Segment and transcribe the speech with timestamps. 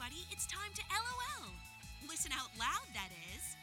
[0.00, 0.26] everybody.
[0.30, 1.50] It's time to LOL.
[2.08, 3.56] Listen out loud, that is.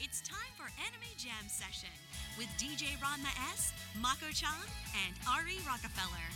[0.00, 1.90] It's time for Anime Jam Session
[2.36, 4.50] with DJ Ranma S, Mako chan,
[5.06, 6.26] and Ari Rockefeller.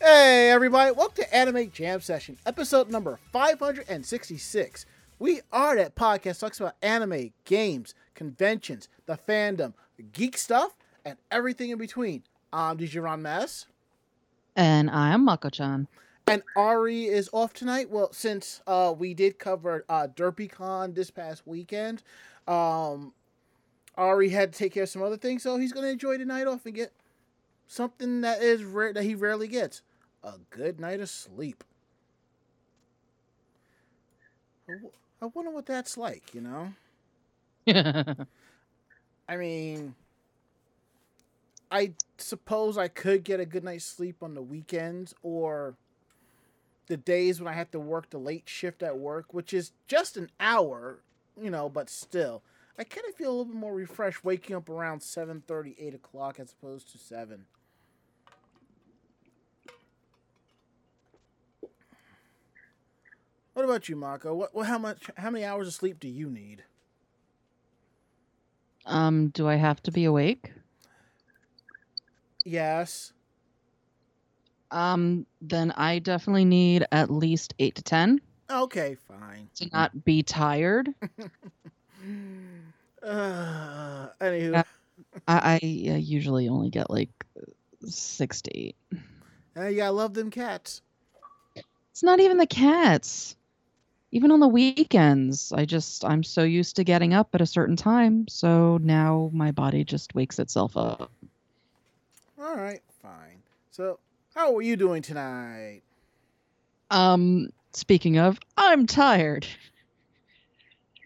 [0.00, 4.86] Hey everybody, welcome to Anime Jam Session, episode number 566.
[5.18, 9.74] We are that podcast talks about anime, games, conventions, the fandom,
[10.12, 10.74] geek stuff,
[11.04, 12.24] and everything in between.
[12.52, 13.66] I'm DJ Ranma S.
[14.54, 15.88] And I'm Mako-chan.
[16.26, 17.90] And Ari is off tonight.
[17.90, 22.02] Well, since uh, we did cover uh, DerpyCon this past weekend,
[22.46, 23.12] um,
[23.96, 26.24] Ari had to take care of some other things, so he's going to enjoy the
[26.24, 26.92] night off and get
[27.66, 29.82] something that is rare that he rarely gets:
[30.24, 31.64] a good night of sleep.
[35.20, 36.34] I wonder what that's like.
[36.34, 36.72] You know,
[39.28, 39.94] I mean,
[41.70, 45.74] I suppose I could get a good night's sleep on the weekends or
[46.86, 50.16] the days when I have to work the late shift at work, which is just
[50.16, 51.00] an hour,
[51.40, 52.42] you know, but still.
[52.78, 56.40] I kind of feel a little bit more refreshed waking up around 7.30, 8 o'clock
[56.40, 57.44] as opposed to 7.
[63.54, 64.34] What about you, Mako?
[64.34, 66.64] What, what how much how many hours of sleep do you need?
[68.86, 70.52] um, do I have to be awake?
[72.44, 73.12] Yes.
[74.72, 78.20] Um, then I definitely need at least eight to ten
[78.50, 79.48] Okay, fine.
[79.56, 80.88] to not be tired.
[83.02, 84.62] Uh, anywho, Yeah.
[85.26, 87.10] I, I usually only get like
[87.84, 88.76] six to eight.
[89.56, 90.82] uh, you gotta love them cats.
[91.90, 93.36] It's not even the cats.
[94.12, 97.76] Even on the weekends, I just I'm so used to getting up at a certain
[97.76, 101.10] time, so now my body just wakes itself up.
[102.38, 103.42] All right, fine.
[103.70, 103.98] So,
[104.34, 105.82] how are you doing tonight?
[106.90, 109.46] Um, speaking of, I'm tired.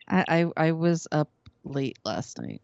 [0.09, 1.31] I I, I was up
[1.65, 2.63] late last night.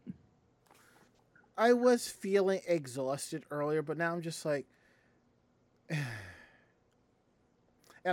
[1.56, 4.66] I was feeling exhausted earlier, but now I'm just like,
[5.90, 6.00] and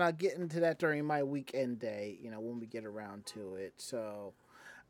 [0.03, 3.55] I'll get into that during my weekend day, you know, when we get around to
[3.55, 3.73] it.
[3.77, 4.33] So,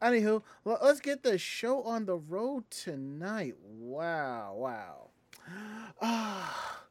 [0.01, 3.55] anywho, well, let's get the show on the road tonight.
[3.61, 5.09] Wow, wow.
[6.01, 6.83] Ah,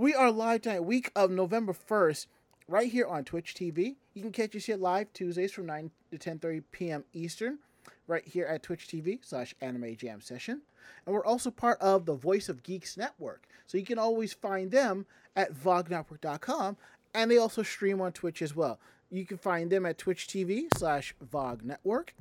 [0.00, 2.26] we are live tonight, week of November 1st,
[2.66, 3.96] right here on Twitch TV.
[4.14, 7.04] You can catch us here live Tuesdays from 9 to 10.30 p.m.
[7.12, 7.58] Eastern,
[8.06, 10.62] right here at Twitch TV slash Anime Jam Session.
[11.04, 13.46] And we're also part of the Voice of Geeks Network.
[13.66, 15.04] So you can always find them
[15.36, 16.78] at vognetwork.com.
[17.12, 18.80] And they also stream on Twitch as well.
[19.10, 22.14] You can find them at Twitch TV slash Vog Network.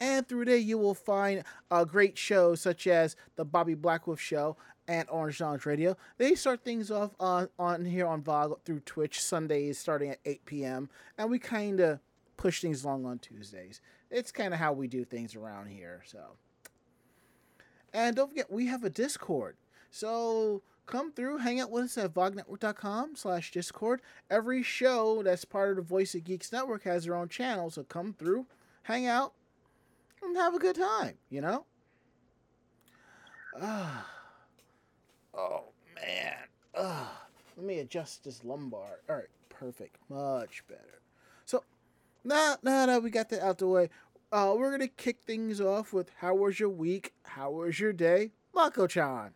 [0.00, 4.56] And through there, you will find uh, great shows such as the Bobby Blackwolf Show
[4.88, 5.96] and Orange Lounge Radio.
[6.16, 10.46] They start things off on, on here on Vog through Twitch Sundays starting at 8
[10.46, 10.88] p.m.
[11.18, 12.00] And we kind of
[12.38, 13.80] push things along on Tuesdays.
[14.10, 16.02] It's kind of how we do things around here.
[16.06, 16.18] So,
[17.92, 19.56] and don't forget, we have a Discord.
[19.90, 24.00] So come through, hang out with us at vognetwork.com slash Discord.
[24.30, 27.70] Every show that's part of the Voice of Geeks Network has their own channel.
[27.70, 28.46] So come through,
[28.84, 29.34] hang out,
[30.22, 31.64] and have a good time, you know?
[33.60, 34.06] Ah.
[35.34, 35.64] oh,
[35.94, 36.36] man.
[36.76, 37.26] Ah.
[37.56, 39.00] let me adjust this lumbar.
[39.08, 39.96] All right, perfect.
[40.08, 41.00] Much better.
[41.44, 41.64] So
[42.24, 43.90] now, now that we got that out the way,
[44.32, 47.12] uh, we're gonna kick things off with how was your week?
[47.24, 49.32] How was your day, Mako-chan?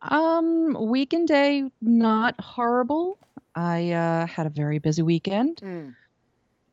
[0.00, 3.18] Um, weekend day, not horrible.
[3.54, 5.56] I uh, had a very busy weekend.
[5.56, 5.94] Mm.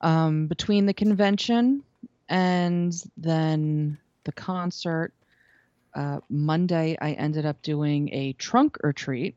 [0.02, 1.84] Um, between the convention
[2.30, 5.14] and then the concert,
[5.96, 9.36] uh, Monday I ended up doing a trunk or treat.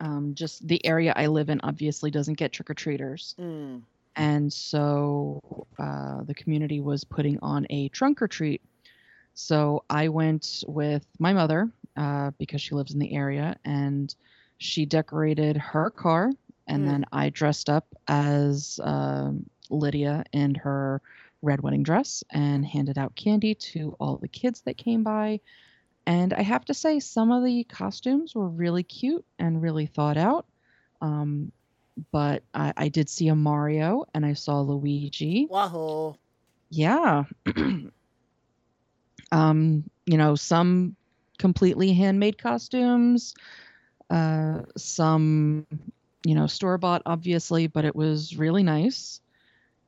[0.00, 3.34] Um, just the area I live in obviously doesn't get trick or treaters.
[3.38, 3.82] Mm.
[4.16, 5.40] and so
[5.78, 8.62] uh, the community was putting on a trunk or treat.
[9.34, 14.14] So I went with my mother uh, because she lives in the area, and
[14.58, 16.30] she decorated her car,
[16.66, 16.86] and Mm.
[16.86, 21.02] then I dressed up as um, Lydia in her
[21.42, 25.40] red wedding dress and handed out candy to all the kids that came by.
[26.06, 30.16] And I have to say, some of the costumes were really cute and really thought
[30.16, 30.46] out.
[31.00, 31.52] Um,
[32.12, 35.46] but I, I did see a Mario and I saw Luigi.
[35.50, 36.16] Wahoo.
[36.70, 37.24] Yeah.
[39.32, 40.96] um, you know, some
[41.38, 43.34] completely handmade costumes,
[44.10, 45.66] uh, some,
[46.24, 49.20] you know, store bought, obviously, but it was really nice.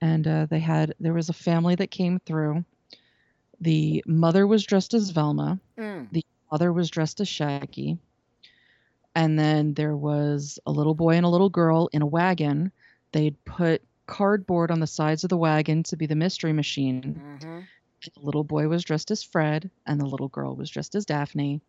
[0.00, 2.64] And uh, they had, there was a family that came through.
[3.60, 6.22] The mother was dressed as Velma, Mm.
[6.50, 7.98] father was dressed as Shaggy.
[9.14, 12.70] And then there was a little boy and a little girl in a wagon.
[13.12, 17.38] They'd put cardboard on the sides of the wagon to be the mystery machine.
[17.42, 17.60] Mm-hmm.
[18.14, 21.60] The little boy was dressed as Fred, and the little girl was dressed as Daphne.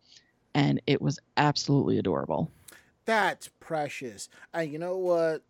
[0.54, 2.50] And it was absolutely adorable.
[3.04, 4.28] That's precious.
[4.54, 5.42] And you know what?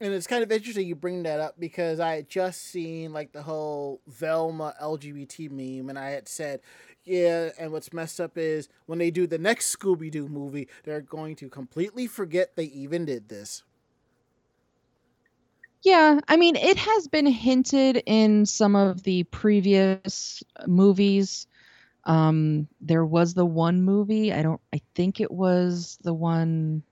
[0.00, 3.32] And it's kind of interesting you bring that up because I had just seen like
[3.32, 6.60] the whole Velma LGBT meme, and I had said,
[7.04, 11.02] yeah, and what's messed up is when they do the next Scooby Doo movie, they're
[11.02, 13.62] going to completely forget they even did this.
[15.82, 21.46] Yeah, I mean, it has been hinted in some of the previous movies.
[22.04, 26.82] Um, there was the one movie, I don't, I think it was the one,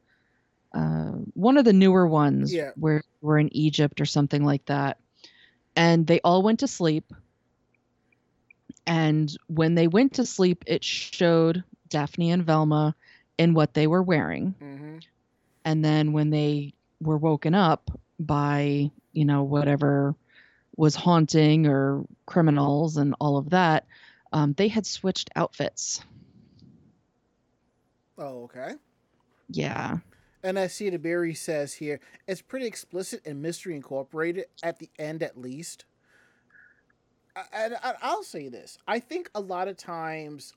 [0.78, 2.72] uh, one of the newer ones Yeah.
[2.76, 4.98] where we're in Egypt or something like that.
[5.76, 7.12] And they all went to sleep.
[8.86, 12.96] And when they went to sleep, it showed Daphne and Velma
[13.38, 14.98] in what they were wearing Mm-hmm.
[15.64, 20.14] and then when they were woken up by you know whatever
[20.76, 23.86] was haunting or criminals and all of that
[24.32, 26.02] um, they had switched outfits
[28.18, 28.76] Oh, okay.
[29.48, 29.98] yeah
[30.48, 34.88] And I see the Barry says here, it's pretty explicit and mystery incorporated at the
[34.98, 35.84] end, at least.
[37.52, 40.54] And I'll say this: I think a lot of times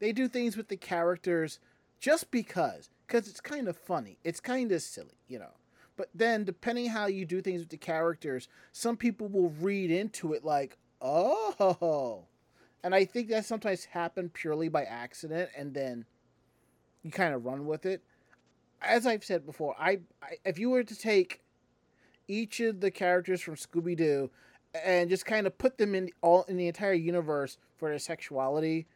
[0.00, 1.60] they do things with the characters
[2.00, 5.54] just because, because it's kind of funny, it's kind of silly, you know.
[5.96, 10.32] But then, depending how you do things with the characters, some people will read into
[10.32, 12.24] it like, "Oh,"
[12.82, 16.06] and I think that sometimes happen purely by accident, and then
[17.04, 18.02] you kind of run with it
[18.82, 21.40] as I've said before, I, I if you were to take
[22.28, 24.30] each of the characters from Scooby Doo
[24.84, 28.86] and just kind of put them in all in the entire universe for their sexuality,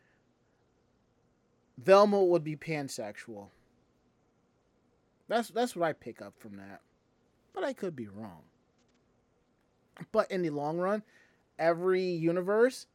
[1.79, 3.49] Velma would be pansexual.
[5.29, 6.81] That's that's what I pick up from that,
[7.53, 8.43] but I could be wrong.
[10.13, 11.03] But in the long run,
[11.59, 12.87] every universe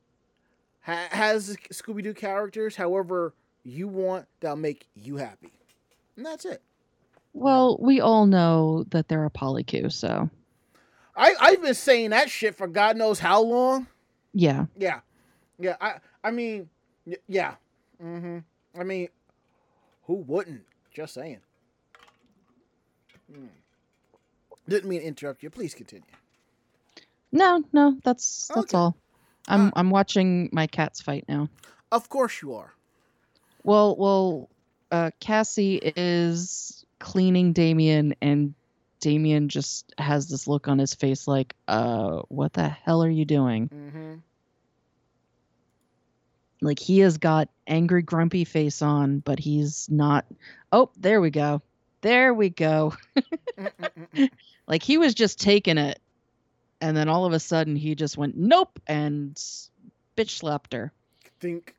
[0.81, 3.33] ha- has Scooby Doo characters, however
[3.63, 5.51] you want, that'll make you happy,
[6.15, 6.61] and that's it.
[7.33, 10.29] Well we all know that they're a polycule so
[11.15, 13.87] I I've been saying that shit for God knows how long.
[14.33, 15.01] yeah Yeah,
[15.59, 15.75] yeah.
[15.81, 16.69] I I mean,
[17.05, 17.55] y- yeah.
[18.01, 18.39] Mm-hmm.
[18.79, 19.09] I mean,
[20.03, 20.63] who wouldn't?
[20.93, 21.39] Just saying.
[23.31, 23.47] Hmm.
[24.69, 25.49] Didn't mean to interrupt you.
[25.49, 26.05] Please continue.
[27.31, 28.77] no no that's that's Okay.
[28.77, 28.95] all
[29.47, 31.49] i'm Uh, i'm watching my cats fight now
[31.91, 32.73] Of course you are.
[33.63, 34.49] well well
[34.91, 38.53] uh cassie is cleaning damien and
[38.99, 43.25] damien just has this look on his face like uh what the hell are you
[43.25, 44.13] doing Mm-hmm.
[46.61, 50.25] like he has got angry grumpy face on but he's not
[50.71, 51.61] oh there we go
[52.01, 52.93] there we go
[54.67, 55.99] like he was just taking it
[56.79, 59.35] and then all of a sudden he just went nope and
[60.15, 60.91] bitch slapped her
[61.39, 61.73] Think.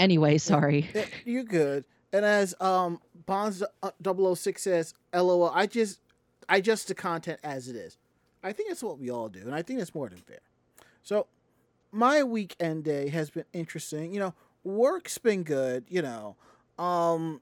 [0.00, 0.88] Anyway sorry
[1.24, 1.84] you're good.
[2.12, 3.90] And as um Bonds uh,
[4.34, 5.52] 006 says, LOL.
[5.54, 6.00] I just
[6.48, 7.96] I just the content as it is.
[8.42, 10.40] I think that's what we all do, and I think that's more than fair.
[11.04, 11.26] So
[11.92, 14.12] my weekend day has been interesting.
[14.12, 15.84] You know, work's been good.
[15.88, 16.36] You know,
[16.78, 17.40] um,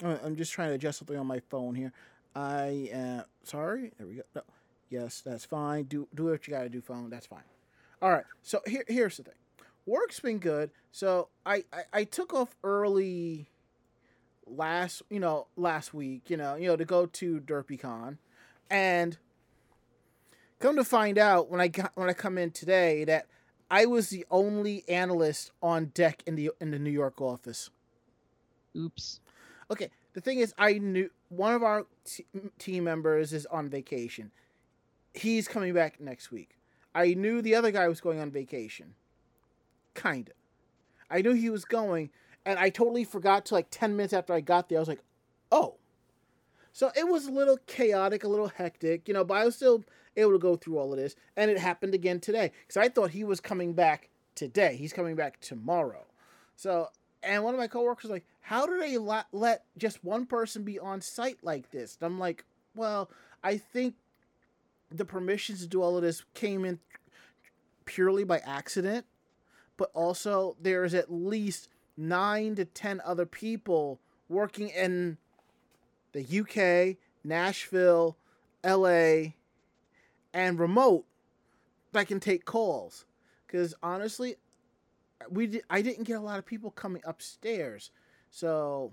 [0.00, 1.92] I'm just trying to adjust something on my phone here.
[2.36, 3.92] I uh, sorry.
[3.98, 4.22] There we go.
[4.36, 4.42] No.
[4.90, 5.84] Yes, that's fine.
[5.84, 7.10] Do do what you got to do, phone.
[7.10, 7.42] That's fine.
[8.00, 8.24] All right.
[8.42, 9.34] So here here's the thing.
[9.90, 10.70] Work's been good.
[10.92, 13.50] So I, I I took off early
[14.46, 18.18] last you know last week you know you know to go to DerpyCon,
[18.70, 19.18] and
[20.60, 23.26] come to find out when I got when I come in today that
[23.68, 27.70] I was the only analyst on deck in the in the New York office.
[28.76, 29.18] oops
[29.72, 32.26] Okay, the thing is, I knew one of our t-
[32.58, 34.30] team members is on vacation.
[35.14, 36.58] He's coming back next week.
[36.94, 38.94] I knew the other guy was going on vacation.
[39.94, 40.32] Kinda.
[41.10, 42.10] I knew he was going,
[42.46, 44.78] and I totally forgot to like 10 minutes after I got there.
[44.78, 45.02] I was like,
[45.50, 45.76] oh.
[46.72, 49.84] So it was a little chaotic, a little hectic, you know, but I was still
[50.16, 51.16] able to go through all of this.
[51.36, 54.76] And it happened again today because I thought he was coming back today.
[54.76, 56.06] He's coming back tomorrow.
[56.54, 56.88] So,
[57.22, 60.78] and one of my coworkers was like, how do they let just one person be
[60.78, 61.98] on site like this?
[62.00, 62.44] And I'm like,
[62.74, 63.10] well,
[63.42, 63.94] I think
[64.90, 66.78] the permissions to do all of this came in
[67.84, 69.06] purely by accident,
[69.80, 75.16] but also there's at least nine to ten other people working in
[76.12, 78.18] the UK, Nashville,
[78.62, 79.32] LA,
[80.34, 81.06] and remote
[81.92, 83.06] that can take calls.
[83.46, 84.36] Because honestly,
[85.30, 87.90] we I didn't get a lot of people coming upstairs,
[88.28, 88.92] so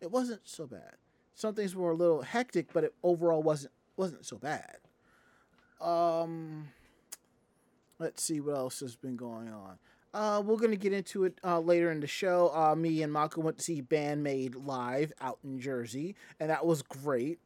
[0.00, 0.96] it wasn't so bad.
[1.36, 4.78] Some things were a little hectic, but it overall wasn't wasn't so bad.
[5.80, 6.70] Um,
[8.00, 9.78] let's see what else has been going on.
[10.16, 12.50] Uh, we're gonna get into it uh, later in the show.
[12.54, 16.80] Uh, me and Mako went to see Band-Maid live out in Jersey, and that was
[16.80, 17.38] great.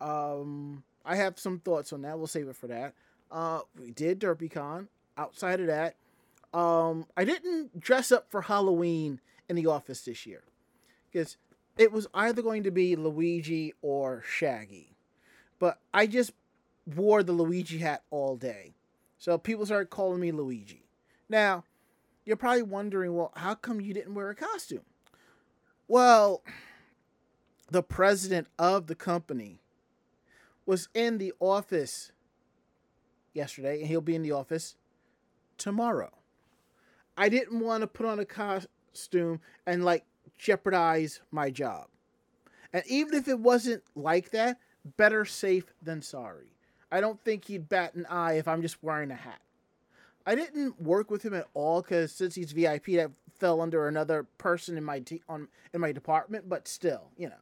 [0.00, 2.18] Um, I have some thoughts on that.
[2.18, 2.92] We'll save it for that.
[3.30, 4.88] Uh, we did DerpyCon.
[5.16, 5.94] Outside of that,
[6.52, 10.42] um, I didn't dress up for Halloween in the office this year
[11.12, 11.36] because
[11.76, 14.96] it was either going to be Luigi or Shaggy,
[15.60, 16.32] but I just
[16.96, 18.74] wore the Luigi hat all day,
[19.18, 20.87] so people started calling me Luigi.
[21.28, 21.64] Now,
[22.24, 24.82] you're probably wondering, well, how come you didn't wear a costume?
[25.86, 26.42] Well,
[27.70, 29.60] the president of the company
[30.66, 32.12] was in the office
[33.32, 34.76] yesterday, and he'll be in the office
[35.56, 36.12] tomorrow.
[37.16, 40.04] I didn't want to put on a costume and like
[40.38, 41.86] jeopardize my job.
[42.72, 44.58] And even if it wasn't like that,
[44.96, 46.52] better safe than sorry.
[46.92, 49.40] I don't think he'd bat an eye if I'm just wearing a hat.
[50.28, 54.24] I didn't work with him at all because since he's VIP, that fell under another
[54.36, 56.50] person in my on in my department.
[56.50, 57.34] But still, you know,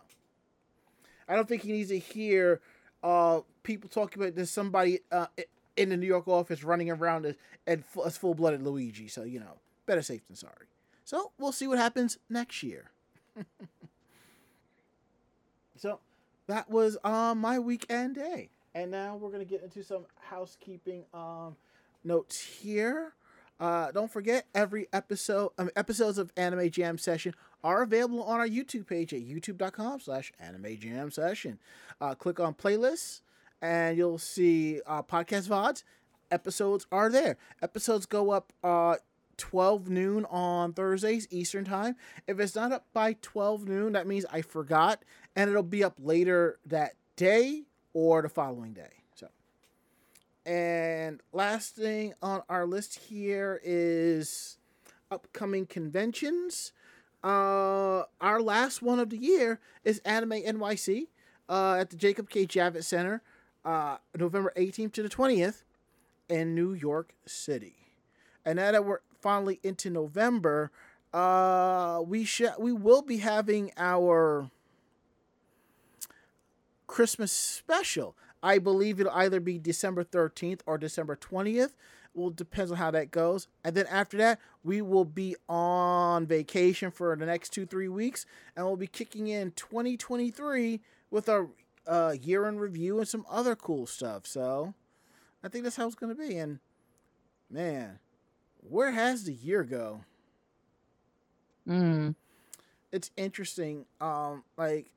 [1.28, 2.60] I don't think he needs to hear
[3.02, 5.26] uh, people talking about there's somebody uh,
[5.76, 7.34] in the New York office running around
[7.66, 9.08] as, as full blooded Luigi.
[9.08, 10.68] So you know, better safe than sorry.
[11.04, 12.92] So we'll see what happens next year.
[15.76, 15.98] so
[16.46, 18.50] that was uh, my weekend day.
[18.76, 21.56] And now we're to get into some housekeeping um,
[22.06, 23.12] notes here.
[23.58, 27.34] Uh, don't forget, every episode, um, episodes of Anime Jam Session
[27.64, 31.58] are available on our YouTube page at youtube.com slash anime jam session.
[32.00, 33.22] Uh, click on playlists
[33.60, 35.82] and you'll see uh, podcast VODs.
[36.30, 37.36] Episodes are there.
[37.62, 38.96] Episodes go up uh,
[39.36, 41.96] 12 noon on Thursdays Eastern Time.
[42.26, 45.94] If it's not up by 12 noon, that means I forgot, and it'll be up
[45.98, 49.05] later that day or the following day.
[50.46, 54.58] And last thing on our list here is
[55.10, 56.72] upcoming conventions.
[57.24, 61.08] Uh, our last one of the year is Anime NYC
[61.48, 62.46] uh, at the Jacob K.
[62.46, 63.22] Javits Center,
[63.64, 65.64] uh, November 18th to the 20th
[66.28, 67.74] in New York City.
[68.44, 70.70] And now that we're finally into November,
[71.12, 74.48] uh, we sh- we will be having our
[76.86, 78.14] Christmas special.
[78.42, 81.72] I believe it'll either be December 13th or December 20th.
[82.14, 83.46] Well, depends on how that goes.
[83.62, 88.24] And then after that, we will be on vacation for the next two, three weeks.
[88.56, 91.48] And we'll be kicking in 2023 with our
[91.86, 94.26] uh, year in review and some other cool stuff.
[94.26, 94.74] So
[95.44, 96.38] I think that's how it's going to be.
[96.38, 96.60] And
[97.50, 97.98] man,
[98.56, 100.00] where has the year go?
[101.68, 102.14] Mm.
[102.92, 103.86] It's interesting.
[104.00, 104.90] Um, like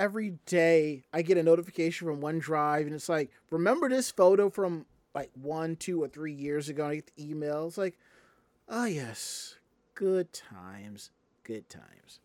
[0.00, 4.86] every day I get a notification from OneDrive and it's like, remember this photo from
[5.14, 6.84] like one, two, or three years ago?
[6.84, 7.66] And I get the email.
[7.66, 7.98] It's like,
[8.66, 9.56] oh yes,
[9.94, 11.10] good times,
[11.44, 12.20] good times.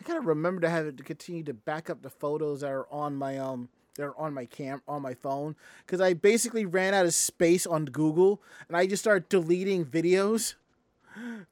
[0.00, 2.90] I gotta remember to have it to continue to back up the photos that are
[2.90, 6.94] on my um that are on my cam on my phone because I basically ran
[6.94, 10.54] out of space on Google and I just started deleting videos.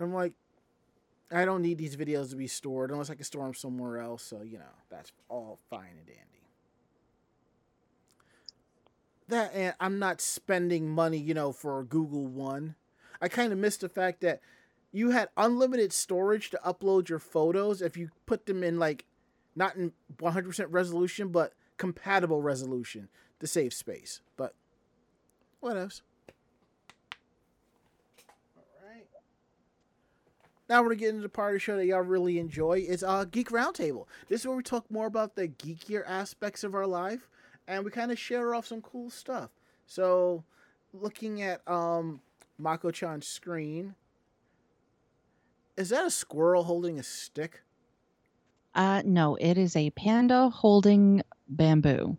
[0.00, 0.32] I'm like,
[1.32, 4.22] I don't need these videos to be stored unless I can store them somewhere else.
[4.22, 6.20] So, you know, that's all fine and dandy.
[9.28, 12.74] That and I'm not spending money, you know, for Google One.
[13.20, 14.40] I kind of missed the fact that
[14.90, 19.06] you had unlimited storage to upload your photos if you put them in like
[19.56, 23.08] not in 100% resolution, but compatible resolution
[23.40, 24.20] to save space.
[24.36, 24.54] But
[25.60, 26.02] what else?
[30.68, 32.84] Now we're gonna get into the part of the show that y'all really enjoy.
[32.88, 34.06] It's uh Geek Roundtable.
[34.28, 37.28] This is where we talk more about the geekier aspects of our life,
[37.66, 39.50] and we kind of share off some cool stuff.
[39.86, 40.44] So,
[40.92, 42.20] looking at um
[42.58, 43.94] Mako-chan's screen,
[45.76, 47.62] is that a squirrel holding a stick?
[48.74, 52.16] Uh, no, it is a panda holding bamboo.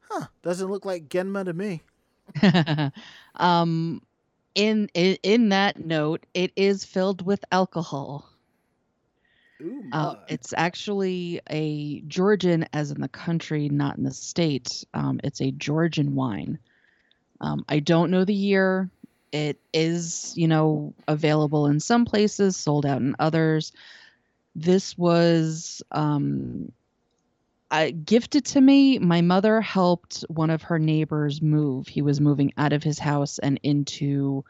[0.00, 0.26] Huh?
[0.42, 1.82] Doesn't look like Genma to me.
[3.36, 4.02] um,
[4.58, 8.28] in, in in that note, it is filled with alcohol.
[9.62, 14.84] Ooh, Uh, it's actually a Georgian, as in the country, not in the state.
[14.94, 16.58] Um, it's a Georgian wine.
[17.40, 18.90] Um, I don't know the year.
[19.32, 23.72] It is, you know, available in some places, sold out in others.
[24.54, 26.72] This was um,
[27.70, 28.98] I, gifted to me.
[28.98, 31.86] My mother helped one of her neighbors move.
[31.86, 34.44] He was moving out of his house and into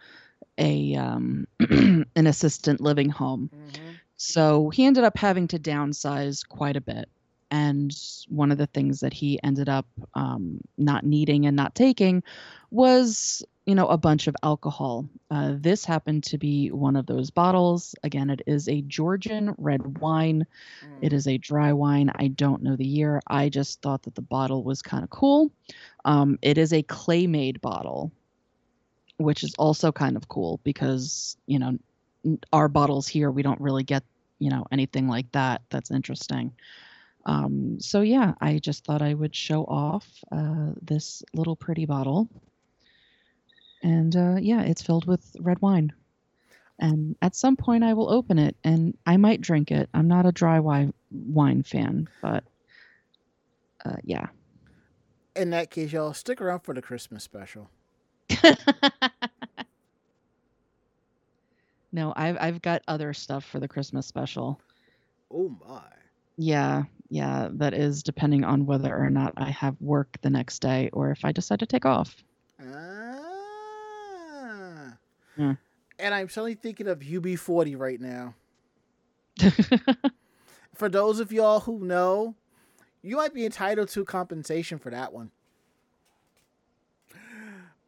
[0.57, 3.51] a um, an assistant living home.
[3.55, 3.89] Mm-hmm.
[4.17, 7.09] So he ended up having to downsize quite a bit.
[7.51, 7.97] And
[8.29, 12.23] one of the things that he ended up um, not needing and not taking
[12.71, 15.07] was, you know, a bunch of alcohol.
[15.31, 17.95] Uh, this happened to be one of those bottles.
[18.03, 20.47] Again, it is a Georgian red wine.
[20.83, 20.99] Mm.
[21.03, 22.11] It is a dry wine.
[22.15, 23.21] I don't know the year.
[23.27, 25.53] I just thought that the bottle was kind of cool.
[26.07, 28.11] Um, it is a clay made bottle,
[29.19, 31.79] which is also kind of cool because, you know,
[32.51, 34.03] our bottles here, we don't really get,
[34.39, 35.61] you know, anything like that.
[35.69, 36.55] That's interesting.
[37.27, 42.31] Um, so yeah, I just thought I would show off uh, this little pretty bottle.
[43.83, 45.93] And uh, yeah, it's filled with red wine.
[46.81, 49.89] And at some point, I will open it and I might drink it.
[49.95, 52.45] I'm not a dry wine wine fan, but
[53.85, 54.27] uh, yeah.
[55.35, 57.69] In that case, y'all stick around for the Christmas special.
[61.93, 64.61] no, I've I've got other stuff for the Christmas special.
[65.33, 65.83] Oh my.
[66.37, 70.91] Yeah, yeah, that is depending on whether or not I have work the next day
[70.93, 72.15] or if I decide to take off.
[72.61, 72.98] Ah.
[75.38, 75.52] Hmm.
[75.99, 78.35] And I'm suddenly thinking of UB40 right now.
[80.75, 82.35] For those of y'all who know,
[83.02, 85.30] you might be entitled to compensation for that one.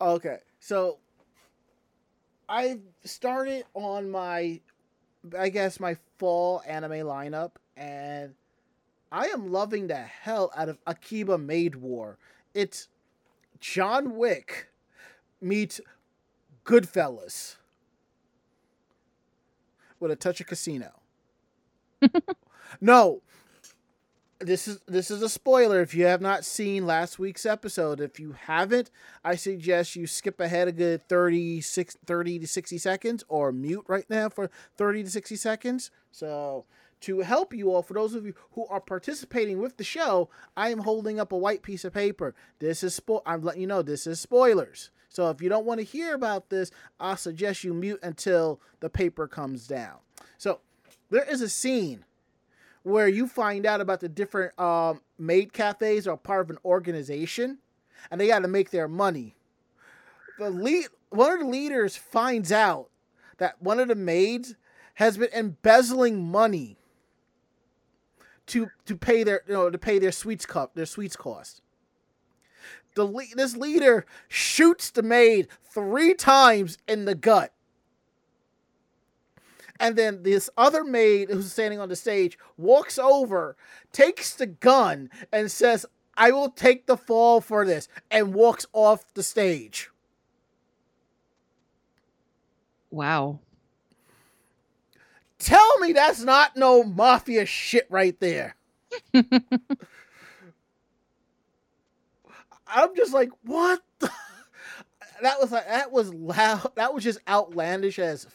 [0.00, 0.99] Okay, so
[2.49, 4.61] I've started on my,
[5.38, 8.35] I guess, my fall anime lineup, and
[9.12, 12.16] I am loving the hell out of Akiba Maid War.
[12.54, 12.88] It's
[13.61, 14.69] John Wick
[15.40, 15.80] meets
[16.71, 17.57] Goodfellas
[19.99, 20.93] with a touch of casino.
[22.81, 23.23] no,
[24.39, 28.00] this is this is a spoiler if you have not seen last week's episode.
[28.00, 28.91] If you haven't,
[29.25, 34.09] I suggest you skip ahead a good 30, 30 to 60 seconds or mute right
[34.09, 35.91] now for 30 to 60 seconds.
[36.12, 36.65] So
[37.00, 40.71] to help you all, for those of you who are participating with the show, I
[40.71, 42.34] am holding up a white piece of paper.
[42.58, 44.91] This is spo- I'm letting you know this is spoilers.
[45.08, 48.89] So if you don't want to hear about this, I suggest you mute until the
[48.89, 49.97] paper comes down.
[50.39, 50.60] So
[51.10, 52.04] there is a scene
[52.82, 57.58] where you find out about the different um, maid cafes are part of an organization,
[58.10, 59.34] and they got to make their money.
[60.39, 62.89] The lead, one of the leaders finds out
[63.39, 64.54] that one of the maids
[64.95, 66.78] has been embezzling money
[68.50, 71.63] to to pay their you know to pay their sweets cup their sweets cost.
[72.95, 77.52] The le- this leader shoots the maid three times in the gut.
[79.78, 83.56] And then this other maid who's standing on the stage walks over,
[83.93, 85.86] takes the gun, and says,
[86.17, 89.89] I will take the fall for this, and walks off the stage.
[92.91, 93.39] Wow.
[95.41, 98.55] Tell me that's not no mafia shit right there.
[99.15, 99.25] I'm
[102.95, 103.81] just like, what?
[103.99, 104.11] The?
[105.23, 106.73] That was like that was loud.
[106.76, 108.26] That was just outlandish as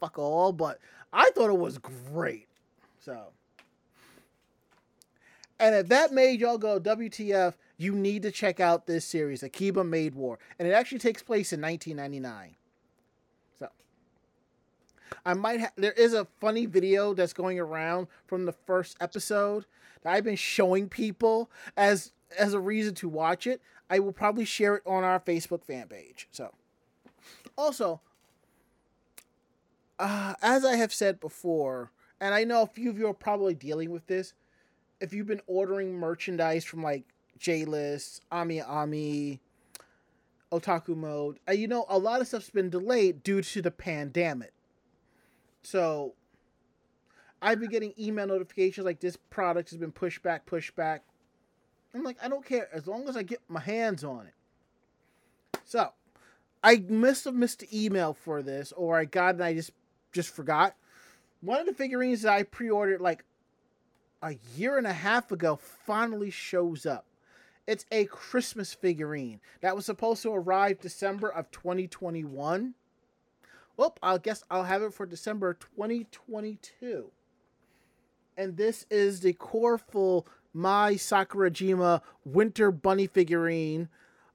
[0.00, 0.52] fuck all.
[0.52, 0.78] But
[1.12, 2.48] I thought it was great.
[2.98, 3.24] So,
[5.60, 9.84] and if that made y'all go WTF, you need to check out this series, Akiba
[9.84, 12.56] Maid War, and it actually takes place in 1999.
[15.24, 15.72] I might have.
[15.76, 19.64] There is a funny video that's going around from the first episode
[20.02, 23.60] that I've been showing people as as a reason to watch it.
[23.90, 26.28] I will probably share it on our Facebook fan page.
[26.32, 26.52] So,
[27.56, 28.00] also,
[29.98, 31.90] uh, as I have said before,
[32.20, 34.32] and I know a few of you are probably dealing with this,
[35.00, 37.04] if you've been ordering merchandise from like
[37.38, 39.40] J List, Ami Ami,
[40.50, 44.53] Otaku Mode, uh, you know, a lot of stuff's been delayed due to the pandemic.
[45.64, 46.14] So,
[47.42, 51.02] I've been getting email notifications like this product has been pushed back, pushed back.
[51.94, 55.60] I'm like, I don't care as long as I get my hands on it.
[55.64, 55.92] So,
[56.62, 59.72] I must have missed the email for this, or I got and I just
[60.12, 60.76] just forgot.
[61.40, 63.24] One of the figurines that I pre-ordered like
[64.22, 67.04] a year and a half ago finally shows up.
[67.66, 72.74] It's a Christmas figurine that was supposed to arrive December of 2021.
[73.76, 77.10] Well, I guess I'll have it for December 2022.
[78.36, 83.88] And this is the colorful Mai Sakurajima Winter Bunny figurine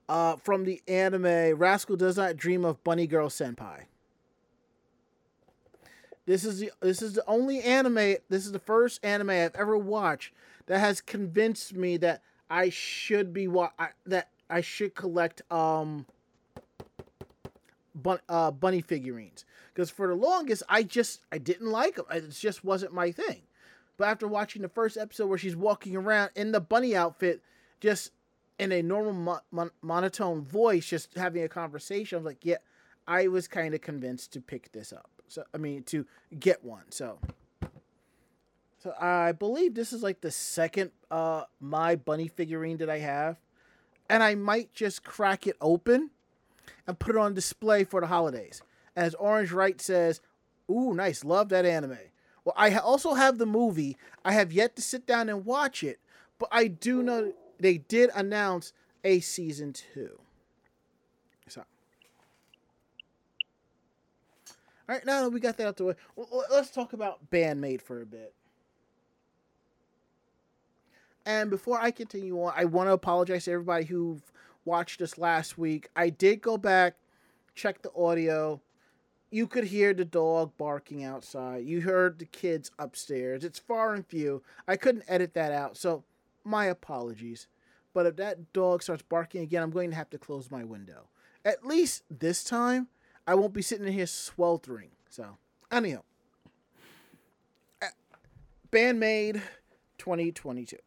[0.09, 3.83] uh, from the anime Rascal Does Not Dream of Bunny Girl Senpai.
[6.25, 8.17] This is the this is the only anime.
[8.29, 10.33] This is the first anime I've ever watched
[10.67, 16.05] that has convinced me that I should be wa- I, that I should collect um
[17.95, 22.05] bun- uh, bunny figurines because for the longest I just I didn't like them.
[22.11, 23.41] It just wasn't my thing.
[23.97, 27.41] But after watching the first episode where she's walking around in the bunny outfit,
[27.81, 28.11] just
[28.57, 32.57] in a normal mo- mon- monotone voice, just having a conversation, I was like, yeah,
[33.07, 35.09] I was kind of convinced to pick this up.
[35.27, 36.05] So I mean, to
[36.39, 36.91] get one.
[36.91, 37.19] So.
[38.81, 43.37] So I believe this is like the second uh Mai bunny figurine that I have.
[44.09, 46.09] And I might just crack it open
[46.87, 48.61] and put it on display for the holidays.
[48.95, 50.21] As Orange Right says,
[50.69, 51.97] ooh, nice, love that anime.
[52.45, 53.97] Well, I also have the movie.
[54.25, 55.99] I have yet to sit down and watch it,
[56.37, 60.19] but I do know they did announce a season two.
[61.47, 61.61] So,
[64.87, 65.95] all right, now that we got that out the way,
[66.49, 68.33] let's talk about Band-Maid for a bit.
[71.25, 74.19] And before I continue on, I want to apologize to everybody who
[74.65, 75.89] watched this last week.
[75.95, 76.95] I did go back,
[77.55, 78.61] check the audio.
[79.31, 81.65] You could hear the dog barking outside.
[81.65, 83.43] You heard the kids upstairs.
[83.43, 84.41] It's far and few.
[84.67, 86.03] I couldn't edit that out, so
[86.43, 87.47] my apologies.
[87.93, 91.09] But if that dog starts barking again, I'm going to have to close my window.
[91.45, 92.87] At least this time,
[93.27, 94.89] I won't be sitting in here sweltering.
[95.09, 95.37] So,
[95.71, 96.01] anyhow,
[98.71, 99.41] Band-Maid
[99.97, 100.77] 2022.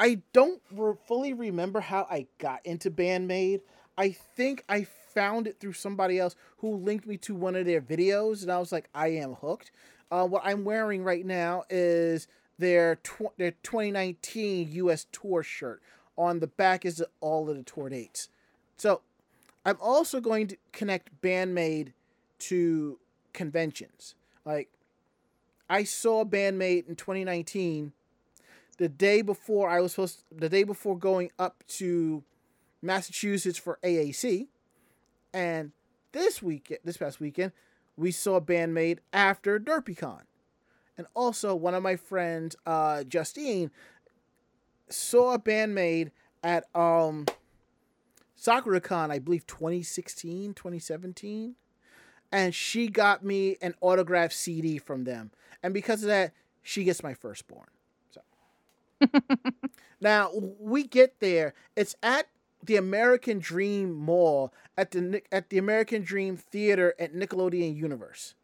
[0.00, 3.60] I don't re- fully remember how I got into Band-Maid.
[3.98, 7.82] I think I found it through somebody else who linked me to one of their
[7.82, 9.70] videos, and I was like, I am hooked.
[10.10, 15.06] Uh, what I'm wearing right now is their tw- their 2019 U.S.
[15.12, 15.82] tour shirt.
[16.16, 18.30] On the back is all of the tour dates.
[18.78, 19.02] So
[19.66, 21.92] I'm also going to connect Band-Maid
[22.40, 22.98] to
[23.34, 24.14] conventions.
[24.46, 24.70] Like
[25.68, 27.92] I saw Band-Maid in 2019
[28.80, 32.24] the day before I was supposed to, the day before going up to
[32.80, 34.48] Massachusetts for AAC,
[35.34, 35.72] and
[36.12, 37.52] this week this past weekend
[37.98, 40.22] we saw a Band-Maid after DerpyCon,
[40.96, 43.70] and also one of my friends, uh, Justine,
[44.88, 46.10] saw a Band-Maid
[46.42, 47.26] at um
[48.40, 51.54] SakuraCon, I believe 2016, 2017.
[52.32, 55.32] And she got me an autographed CD from them.
[55.62, 57.66] And because of that, she gets my firstborn.
[60.00, 61.54] now we get there.
[61.76, 62.28] It's at
[62.62, 68.34] the American Dream Mall at the at the American Dream Theater at Nickelodeon Universe.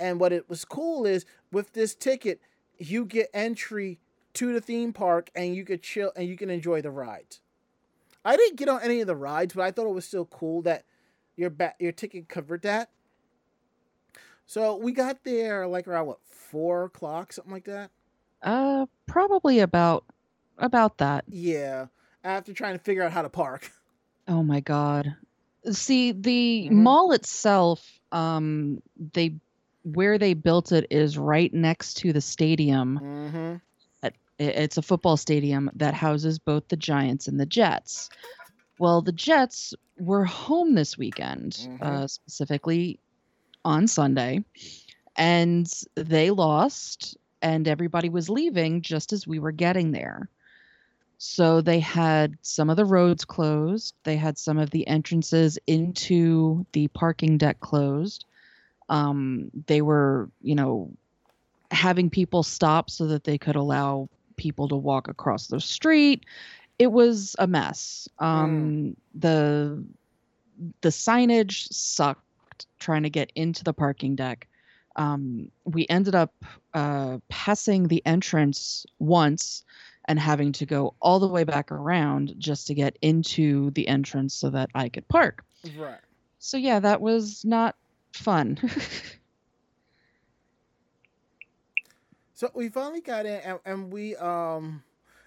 [0.00, 2.40] And what it was cool is with this ticket,
[2.78, 3.98] you get entry
[4.34, 7.40] to the theme park and you could chill and you can enjoy the rides.
[8.24, 10.62] I didn't get on any of the rides, but I thought it was still cool
[10.62, 10.84] that
[11.36, 12.90] your ba- your ticket covered that.
[14.46, 17.90] So we got there like around what four o'clock, something like that.
[18.42, 20.04] Uh, probably about
[20.58, 21.24] about that.
[21.28, 21.86] Yeah,
[22.24, 23.70] after trying to figure out how to park.
[24.28, 25.16] Oh my god.
[25.72, 26.74] See, the Mhm.
[26.74, 28.80] mall itself, um,
[29.14, 29.34] they
[29.82, 33.00] where they built it is right next to the stadium.
[33.02, 33.54] Mm-hmm.
[34.04, 38.10] It- It's a football stadium that houses both the Giants and the Jets.
[38.78, 41.82] Well, the Jets were home this weekend, Mhm.
[41.82, 43.00] uh, specifically
[43.64, 44.44] on Sunday,
[45.16, 50.28] and they lost, and everybody was leaving just as we were getting there.
[51.18, 56.66] So they had some of the roads closed, they had some of the entrances into
[56.72, 58.24] the parking deck closed.
[58.88, 60.90] Um, they were, you know,
[61.70, 66.24] having people stop so that they could allow people to walk across the street.
[66.78, 68.08] It was a mess.
[68.18, 69.84] Um, The
[70.80, 74.48] the signage sucked trying to get into the parking deck.
[74.96, 76.34] Um, we ended up
[76.74, 79.64] uh, passing the entrance once
[80.06, 84.34] and having to go all the way back around just to get into the entrance
[84.34, 85.44] so that I could park.
[85.76, 86.00] Right.
[86.38, 87.76] So yeah, that was not
[88.12, 88.58] fun.
[92.42, 94.82] So we finally got in, and, and we um,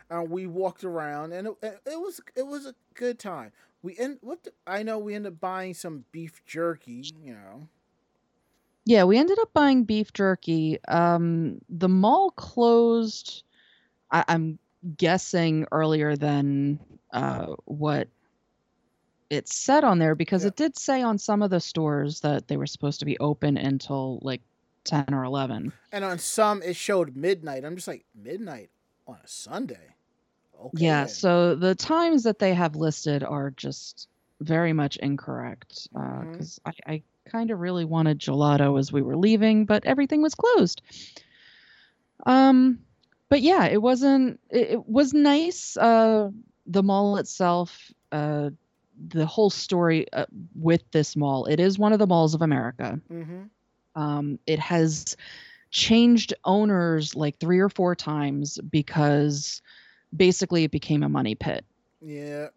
[0.09, 3.53] and we walked around, and it, it was it was a good time.
[3.81, 7.69] We end what the, I know we ended up buying some beef jerky, you know.
[8.85, 10.79] Yeah, we ended up buying beef jerky.
[10.87, 13.43] Um, the mall closed.
[14.11, 14.59] I, I'm
[14.97, 16.79] guessing earlier than
[17.11, 18.07] uh, what
[19.31, 20.49] it said on there because Yeah.
[20.49, 23.57] it did say on some of the stores that they were supposed to be open
[23.57, 24.41] until like
[24.83, 25.73] ten or eleven.
[25.91, 27.65] And on some it showed midnight.
[27.65, 28.69] I'm just like midnight
[29.07, 29.95] on a Sunday.
[30.61, 30.85] Okay.
[30.85, 34.07] Yeah, so the times that they have listed are just
[34.41, 39.65] very much incorrect because I, I kind of really wanted gelato as we were leaving,
[39.65, 40.81] but everything was closed.
[42.25, 42.79] Um,
[43.29, 44.39] but yeah, it wasn't.
[44.49, 45.77] It, it was nice.
[45.77, 46.29] Uh,
[46.67, 48.51] the mall itself, uh,
[49.07, 51.45] the whole story uh, with this mall.
[51.45, 52.99] It is one of the malls of America.
[53.11, 54.01] Mm-hmm.
[54.01, 55.15] Um, it has
[55.71, 59.61] changed owners like three or four times because
[60.15, 61.65] basically it became a money pit.
[62.01, 62.47] Yeah.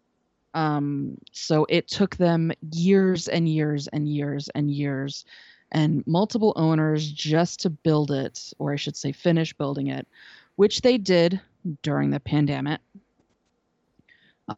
[0.53, 5.25] Um, so it took them years and years and years and years
[5.71, 10.07] and multiple owners just to build it, or I should say, finish building it,
[10.55, 11.39] which they did
[11.83, 12.81] during the pandemic.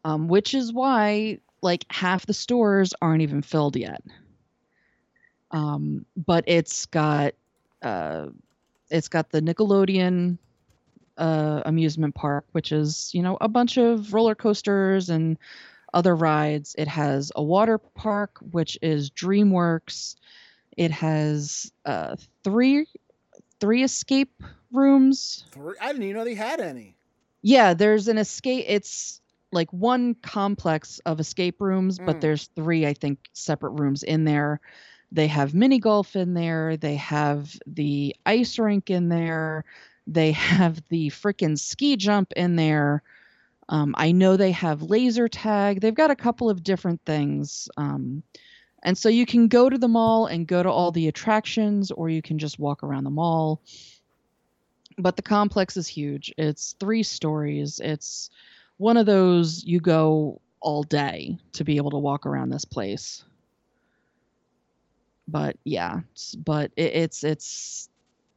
[0.04, 4.02] Um, which is why like half the stores aren't even filled yet.
[5.50, 7.34] Um, but it's got
[7.82, 8.28] uh,
[8.90, 10.38] it's got the Nickelodeon
[11.18, 15.38] uh, amusement park, which is you know a bunch of roller coasters and
[15.94, 16.74] other rides.
[16.78, 20.16] It has a water park, which is DreamWorks.
[20.76, 22.86] It has uh, three
[23.60, 25.44] three escape rooms.
[25.52, 26.96] Three, I didn't even know they had any.
[27.42, 28.64] Yeah, there's an escape.
[28.66, 29.20] It's
[29.52, 32.06] like one complex of escape rooms, Mm.
[32.06, 34.60] but there's three, I think, separate rooms in there.
[35.12, 36.76] They have mini golf in there.
[36.76, 39.64] They have the ice rink in there.
[40.06, 43.02] They have the freaking ski jump in there.
[43.72, 45.80] Um, I know they have laser tag.
[45.80, 47.70] They've got a couple of different things.
[47.78, 48.22] Um,
[48.82, 52.10] and so you can go to the mall and go to all the attractions, or
[52.10, 53.62] you can just walk around the mall.
[54.98, 56.34] But the complex is huge.
[56.36, 57.80] It's three stories.
[57.82, 58.28] It's
[58.76, 63.24] one of those you go all day to be able to walk around this place.
[65.26, 66.00] But yeah,
[66.36, 67.88] but it, it's it's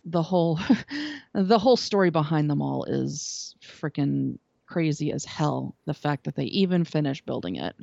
[0.06, 0.62] the whole
[1.34, 4.38] the whole story behind them all is freaking
[4.68, 5.76] crazy as hell.
[5.86, 7.76] The fact that they even finished building it.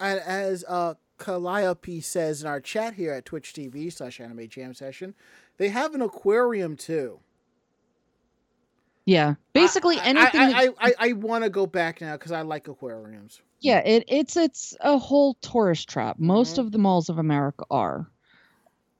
[0.00, 4.74] And as uh, Calliope says in our chat here at Twitch TV slash Anime Jam
[4.74, 5.14] Session,
[5.56, 7.20] they have an aquarium too.
[9.06, 10.40] Yeah, basically I, anything.
[10.40, 13.40] I, that- I, I, I want to go back now because I like aquariums.
[13.60, 16.18] Yeah, it, it's it's a whole tourist trap.
[16.18, 16.58] Most Mhm.
[16.58, 18.10] of the malls of America are,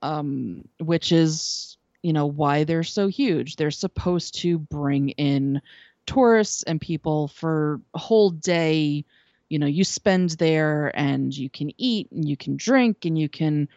[0.03, 3.57] um, which is you know why they're so huge.
[3.57, 5.61] They're supposed to bring in
[6.07, 9.05] tourists and people for a whole day.
[9.49, 13.29] You know, you spend there and you can eat and you can drink and you
[13.29, 13.69] can,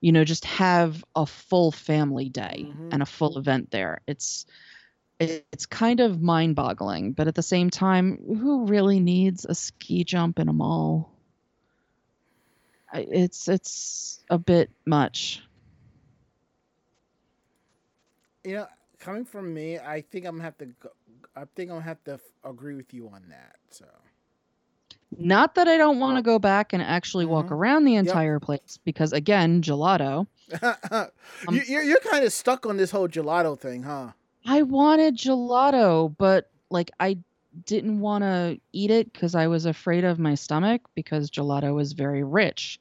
[0.00, 2.92] you know, just have a full family day Mhm.
[2.92, 4.00] and a full event there.
[4.06, 4.46] It's
[5.18, 10.38] it's kind of mind-boggling, but at the same time, who really needs a ski jump
[10.38, 11.10] in a mall?
[12.92, 15.42] It's it's a bit much.
[18.44, 18.66] You know,
[18.98, 20.66] coming from me, I think I'm gonna have to.
[20.66, 20.90] Go,
[21.36, 23.56] I think I'll have to f- agree with you on that.
[23.70, 23.84] So
[25.18, 27.50] Not that I don't want to go back and actually walk Mhm.
[27.52, 30.26] around the entire place because again, gelato.
[31.50, 34.12] you, you're you're kind of stuck on this whole gelato thing, huh?
[34.46, 37.18] I wanted gelato, but like I
[37.64, 41.92] didn't want to eat it because I was afraid of my stomach because gelato is
[41.92, 42.78] very rich.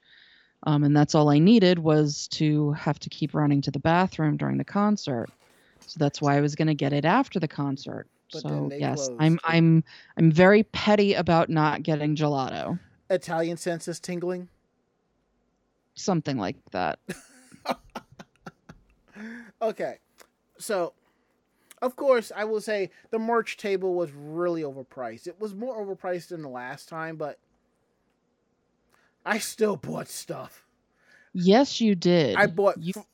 [0.63, 4.36] Um, and that's all I needed was to have to keep running to the bathroom
[4.38, 5.30] during the concert.
[5.86, 8.08] So that's why I was going to get it after the concert.
[8.34, 9.40] But then so they yes, I'm.
[9.44, 9.84] I'm
[10.18, 12.80] I'm very petty about not getting gelato.
[13.10, 14.50] Italian senses tingling.
[15.94, 17.00] Something like that.
[19.62, 20.00] Okay,
[20.58, 20.94] so
[21.82, 25.28] of course I will say the merch table was really overpriced.
[25.28, 27.40] It was more overpriced than the last time, but
[29.26, 30.66] I still bought stuff.
[31.34, 32.36] Yes, you did.
[32.36, 33.08] I bought you bought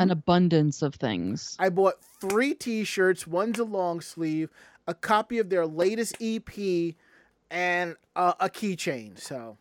[0.00, 1.56] an abundance of things.
[1.58, 3.26] I bought three T-shirts.
[3.26, 4.50] One's a long sleeve,
[4.86, 6.94] a copy of their latest EP,
[7.50, 9.18] and uh, a keychain.
[9.18, 9.58] So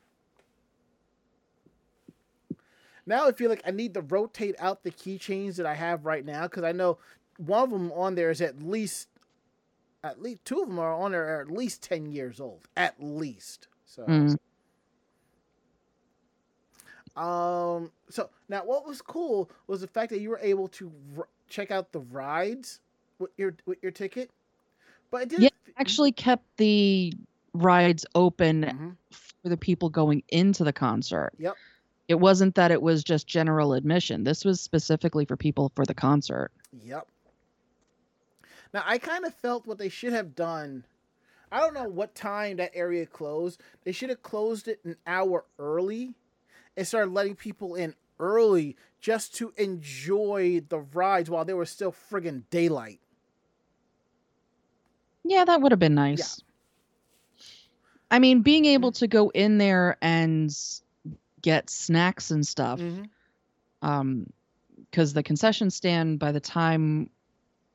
[3.05, 6.23] now I feel like I need to rotate out the keychains that I have right
[6.23, 6.99] now because I know
[7.37, 9.09] one of them on there is at least,
[10.03, 12.95] at least two of them are on there are at least ten years old, at
[13.03, 13.67] least.
[13.85, 14.03] So.
[14.03, 14.37] Mm.
[17.19, 17.91] Um.
[18.09, 21.69] So now, what was cool was the fact that you were able to r- check
[21.69, 22.79] out the rides
[23.19, 24.31] with your with your ticket,
[25.11, 25.43] but it didn't.
[25.43, 27.13] Yeah, Actually kept the
[27.53, 28.95] rides open Mhm.
[29.41, 31.31] for the people going into the concert.
[31.39, 31.55] Yep.
[32.07, 34.23] It wasn't that it was just general admission.
[34.23, 36.51] This was specifically for people for the concert.
[36.83, 37.07] Yep.
[38.73, 40.85] Now I kind of felt what they should have done.
[41.51, 43.61] I don't know what time that area closed.
[43.83, 46.13] They should have closed it an hour early
[46.79, 51.91] and started letting people in early just to enjoy the rides while there was still
[51.91, 53.01] friggin' daylight.
[55.25, 56.41] Yeah, that would have been nice.
[58.09, 60.49] I mean, being able to go in there and
[61.41, 63.09] get snacks and stuff, Mhm.
[63.81, 64.31] um,
[64.89, 67.09] because the concession stand by the time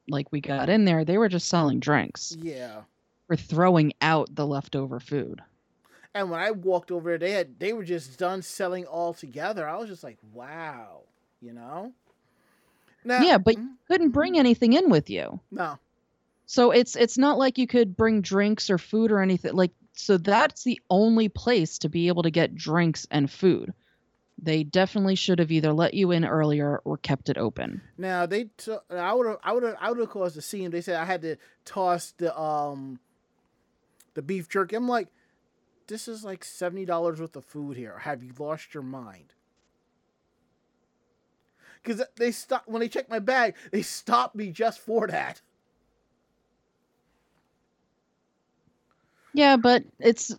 [0.08, 2.36] like we got in there, they were just selling drinks.
[2.40, 2.84] Yeah.
[3.28, 5.42] We're throwing out the leftover food.
[6.14, 9.68] And when I walked over there, they had they were just done selling all together.
[9.68, 11.00] I was just like, wow,
[11.40, 11.92] you know.
[13.05, 15.40] Now, yeah, but you couldn't bring anything in with you.
[15.50, 15.79] no,
[16.46, 20.16] So it's it's not like you could bring drinks or food or anything like so
[20.16, 23.74] that's the only place to be able to get drinks and food.
[24.42, 27.81] They definitely should have either let you in earlier or kept it open.
[27.96, 30.70] Now they, t- I would have, I would have, I would have caused a scene.
[30.70, 32.98] They said I had to toss the um,
[34.14, 34.74] the beef jerky.
[34.77, 35.09] I'm like,
[35.86, 37.98] this is like seventy dollars worth of food here.
[37.98, 39.32] Have you lost your mind?
[41.82, 43.54] Because they stop when they checked my bag.
[43.70, 45.40] They stopped me just for that.
[49.34, 50.34] Yeah, but it's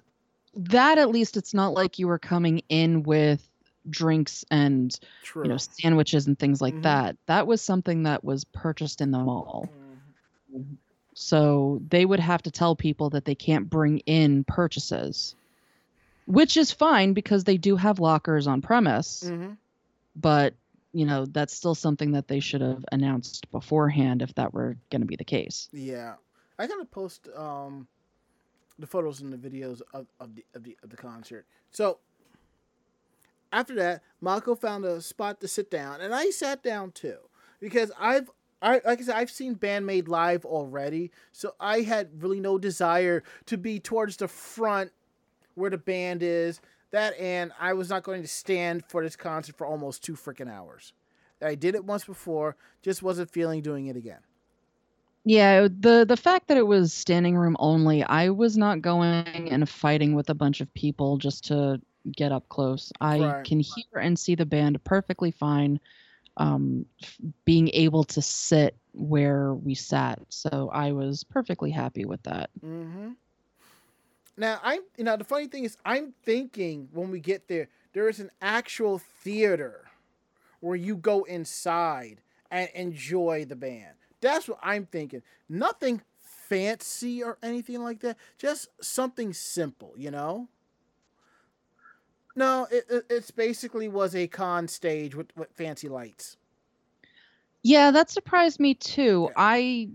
[0.56, 3.48] that at least it's not like you were coming in with
[3.90, 5.44] drinks and True.
[5.44, 6.84] you know sandwiches and things like Mhm.
[6.84, 7.18] that.
[7.28, 9.70] That was something that was purchased in the mall.
[10.52, 10.78] Mhm.
[11.16, 15.34] So they would have to tell people that they can't bring in purchases,
[16.28, 19.24] which is fine because they do have lockers on premise.
[19.24, 19.58] Mhm.
[20.18, 20.56] But,
[20.92, 25.02] you know, that's still something that they should have announced beforehand if that were going
[25.02, 25.70] to be the case.
[25.72, 26.16] Yeah,
[26.60, 27.88] I gotta post um,
[28.78, 31.46] the photos and the videos of, of the of the of the concert.
[31.72, 32.00] So
[33.54, 37.20] after that, Mako found a spot to sit down, and I sat down too
[37.62, 38.30] because I've
[38.66, 43.24] I like I said I've seen Band-Maid live already, so I had really no desire
[43.46, 44.92] to be towards the front
[45.56, 46.62] where the band is.
[46.92, 50.52] That and I was not going to stand for this concert for almost two freaking
[50.52, 50.94] hours.
[51.42, 54.22] I did it once before, just wasn't feeling doing it again.
[55.26, 59.68] Yeah, the the fact that it was standing room only, I was not going and
[59.68, 62.92] fighting with a bunch of people just to get up close.
[63.02, 63.44] I Right.
[63.44, 65.80] can hear and see the band perfectly fine.
[66.38, 66.86] Um,
[67.46, 72.50] being able to sit where we sat, so I was perfectly happy with that.
[72.64, 73.12] Mm-hmm.
[74.38, 78.10] Now I'm you know the funny thing is I'm thinking when we get there there
[78.10, 79.86] is an actual theater
[80.60, 82.22] where you go inside
[82.52, 83.96] and enjoy the band.
[84.22, 85.22] That's what I'm thinking.
[85.48, 88.18] Nothing fancy or anything like that.
[88.38, 90.50] Just something simple, you know.
[92.36, 96.38] No, it, it it's basically was a con stage with, with fancy lights.
[97.64, 99.30] Yeah, that surprised me too.
[99.30, 99.34] Yeah.
[99.38, 99.90] I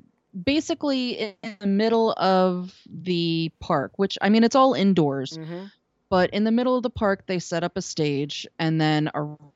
[0.45, 5.37] basically in the middle of the park, which I mean it's all indoors.
[5.37, 5.67] Mm-hmm.
[6.09, 9.11] but in the middle of the park they set up a stage and then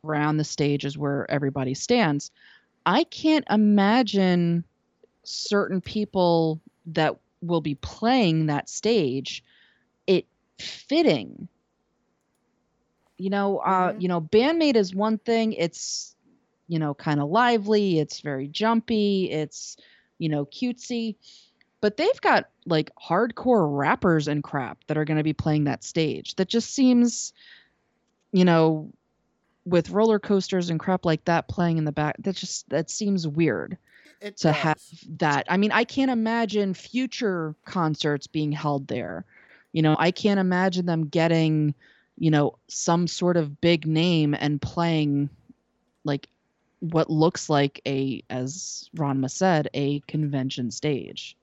[0.05, 2.31] around the stage is where everybody stands
[2.87, 4.65] i can't imagine
[5.25, 9.43] certain people that will be playing that stage
[10.07, 10.27] it
[10.59, 11.49] fitting
[13.19, 14.01] you know uh Mhm.
[14.03, 16.15] you know Band-Maid is one thing it's
[16.69, 19.77] you know kind of lively it's very jumpy it's
[20.19, 21.17] you know cutesy
[21.81, 25.85] but they've got like hardcore rappers and crap that are going to be playing that
[25.85, 27.33] stage that just seems
[28.33, 28.91] you know
[29.67, 33.27] with roller coasters and crap like that playing in the back that just that seems
[33.29, 33.77] weird
[34.21, 34.79] It to have
[35.19, 35.47] that.
[35.49, 39.25] I mean i can't imagine future concerts being held there.
[39.73, 41.75] You know i can't imagine them getting
[42.19, 45.29] you know some sort of big name and playing
[46.05, 46.29] like
[46.81, 51.37] what looks like a as Ranma said a convention stage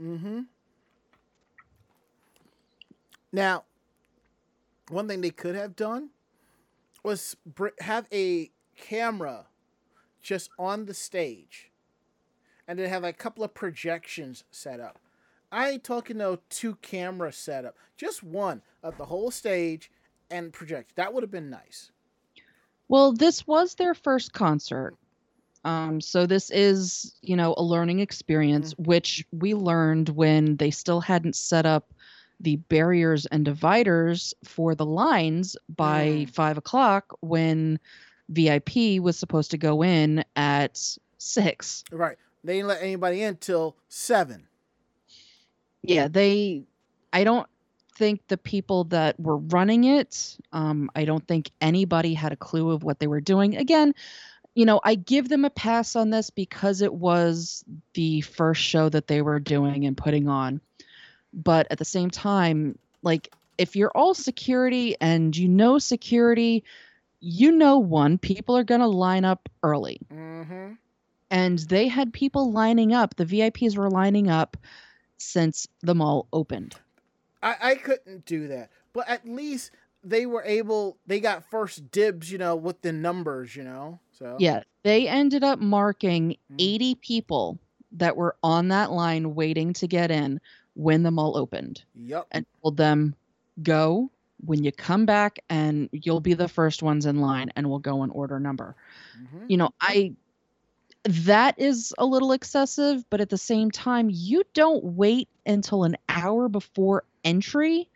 [0.00, 0.40] Mm-hmm.
[3.32, 3.64] Now,
[4.88, 6.10] one thing they could have done
[7.02, 9.46] was br- have a camera
[10.22, 11.70] just on the stage,
[12.66, 14.98] and then have a couple of projections set up.
[15.52, 19.90] I ain't talking no two camera setup, just one of the whole stage
[20.30, 20.96] and project.
[20.96, 21.90] That would have been nice.
[22.88, 24.96] Well, this was their first concert.
[25.64, 31.00] Um, so this is, you know, a learning experience, which we learned when they still
[31.00, 31.92] hadn't set up
[32.38, 36.30] the barriers and dividers for the lines by Mm.
[36.30, 37.80] five o'clock when
[38.28, 40.80] VIP was supposed to go in at
[41.18, 41.82] six.
[41.90, 42.18] Right?
[42.44, 44.46] They didn't let anybody in till seven.
[45.86, 46.64] Yeah, they.
[47.12, 47.46] I don't
[47.96, 50.36] think the people that were running it.
[50.52, 53.56] Um, I don't think anybody had a clue of what they were doing.
[53.56, 53.94] Again,
[54.54, 57.64] you know, I give them a pass on this because it was
[57.94, 60.60] the first show that they were doing and putting on.
[61.32, 66.64] But at the same time, like if you're all security and you know security,
[67.20, 70.72] you know one people are going to line up early Mm-hmm.
[71.30, 73.16] and they had people lining up.
[73.16, 74.56] The VIPs were lining up
[75.18, 76.76] since the mall opened.
[77.42, 78.70] I, I couldn't do that.
[78.92, 83.54] But at least they were able they got first dibs, you know, with the numbers,
[83.56, 84.00] you know.
[84.12, 86.56] So Yeah, they ended up marking Mm.
[86.58, 87.58] 80 people
[87.92, 90.40] that were on that line waiting to get in
[90.74, 92.26] when the mall opened Yep.
[92.32, 93.14] and told them
[93.62, 94.10] go
[94.44, 98.02] when you come back and you'll be the first ones in line and we'll go
[98.02, 98.76] in order number.
[99.18, 99.44] Mhm.
[99.48, 100.14] You know, I
[101.06, 105.96] that is a little excessive, but at the same time, you don't wait until an
[106.08, 107.88] hour before entry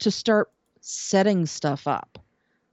[0.00, 2.18] to start setting stuff up.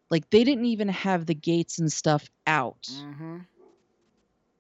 [0.10, 2.84] Like they didn't even have the gates and stuff out.
[2.84, 3.46] Mhm.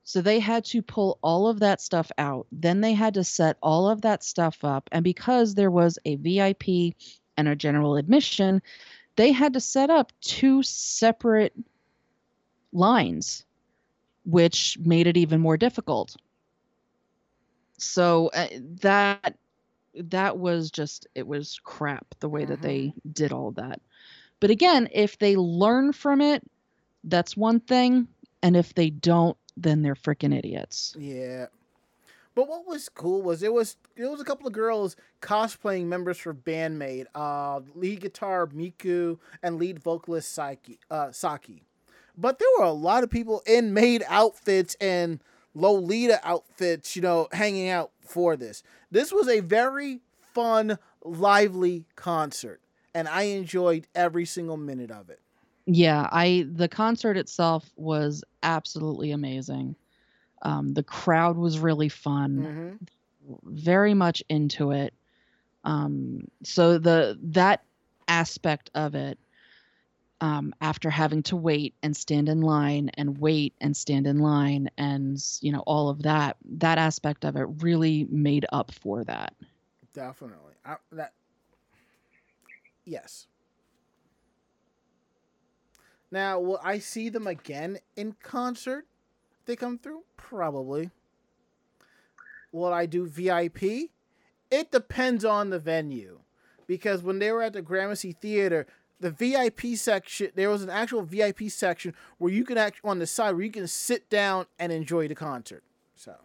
[0.03, 2.45] So they had to pull all of that stuff out.
[2.51, 4.87] Then they had to set all of that stuff up.
[4.91, 6.95] And because there was a VIP
[7.37, 8.61] and a general admission,
[9.15, 11.55] they had to set up two separate
[12.71, 13.45] lines,
[14.25, 16.15] which made it even more difficult.
[17.77, 18.47] So uh,
[18.81, 19.37] that
[19.95, 22.61] that was just it was crap the way that Mhm.
[22.61, 23.81] they did all of that.
[24.39, 26.43] But again, if they learn from it,
[27.05, 28.07] that's one thing,
[28.43, 30.97] and if they don't, then they're freaking idiots.
[30.97, 31.47] Yeah.
[32.35, 36.17] But what was cool was it was it was a couple of girls cosplaying members
[36.19, 41.63] for Band-Maid, uh, lead guitar Miku and lead vocalist Saki, uh, Saki.
[42.17, 45.19] But there were a lot of people in maid outfits and
[45.53, 48.63] Lolita outfits, you know, hanging out for this.
[48.91, 50.01] This was a very
[50.33, 52.61] fun, lively concert,
[52.93, 55.19] and I enjoyed every single minute of it.
[55.65, 59.75] Yeah, I the concert itself was absolutely amazing.
[60.41, 62.77] Um, the crowd was really fun.
[62.79, 62.85] hmm
[63.43, 64.93] very much into it.
[65.63, 67.63] Um, so the that
[68.07, 69.17] aspect of it,
[70.25, 74.71] um, after having to wait and stand in line and wait and stand in line
[74.75, 79.35] and you know all of that, that aspect of it really made up for that.
[79.93, 80.53] Definitely.
[80.65, 81.13] I, that.
[82.85, 83.27] Yes.
[86.09, 88.87] Now, will I see them again in concert?
[89.41, 90.89] If they come through, probably.
[92.51, 93.91] Will I do VIP?
[94.49, 96.21] It depends on the venue,
[96.65, 98.65] because when they were at the Gramercy Theater,
[98.99, 103.07] the VIP section there was an actual VIP section where you can act on the
[103.07, 105.63] side where you can sit down and enjoy the concert.
[105.95, 106.15] So.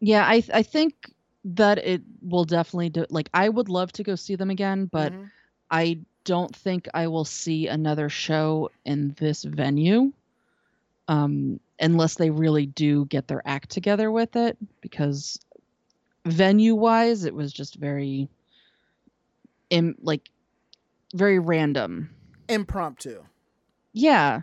[0.00, 1.12] Yeah, I I think
[1.44, 3.06] that it will definitely do.
[3.10, 5.30] Like I would love to go see them again, but mhm.
[5.70, 10.12] I don't think I will see another show in this venue
[11.08, 14.56] um, unless they really do get their act together with it.
[14.80, 15.38] Because
[16.24, 18.28] venue wise, it was just very,
[19.74, 20.30] Im- like,
[21.14, 22.10] very random.
[22.48, 23.22] impromptu.
[23.92, 24.42] Yeah.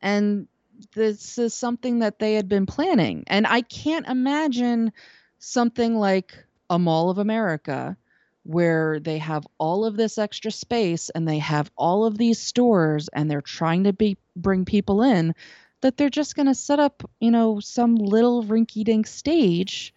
[0.00, 0.46] And
[0.94, 3.24] this is something that they had been planning.
[3.26, 4.92] And I can't imagine
[5.38, 7.96] something like a Mall of America
[8.44, 13.08] where they have all of this extra space and they have all of these stores
[13.08, 15.34] and they're trying to be bring people in
[15.80, 19.94] that they're just going to set up, you know, some little rinky-dink stage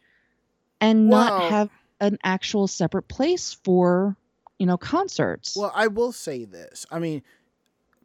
[0.79, 4.15] and not have an actual separate place for,
[4.61, 5.57] you know, concerts.
[5.57, 6.85] Well, I will say this.
[6.91, 7.23] I mean,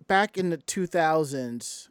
[0.08, 1.88] back in the 2000s,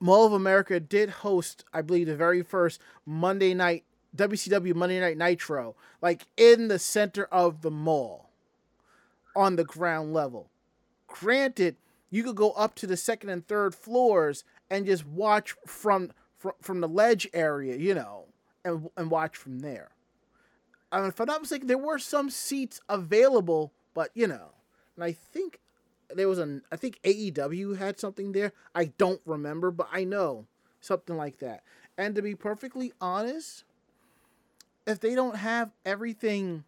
[0.00, 3.84] Mall of America did host, I believe, the very first Monday night
[4.16, 8.30] WCW Monday Night Nitro, like in the center of the mall,
[9.36, 10.48] on the ground level.
[11.06, 11.76] Granted,
[12.08, 16.52] you could go up to the second and third floors and just watch from from,
[16.62, 18.24] from the ledge area, you know,
[18.64, 19.90] and and watch from there.
[20.94, 24.52] I mean, if I'm not mistaken, there were some seats available, but you know,
[24.96, 25.60] and I think
[26.14, 28.52] there was an I think AEW had something there.
[28.74, 30.46] I don't remember, but I know
[30.80, 31.64] something like that.
[31.98, 33.64] And to be perfectly honest,
[34.86, 36.64] if they don't have everything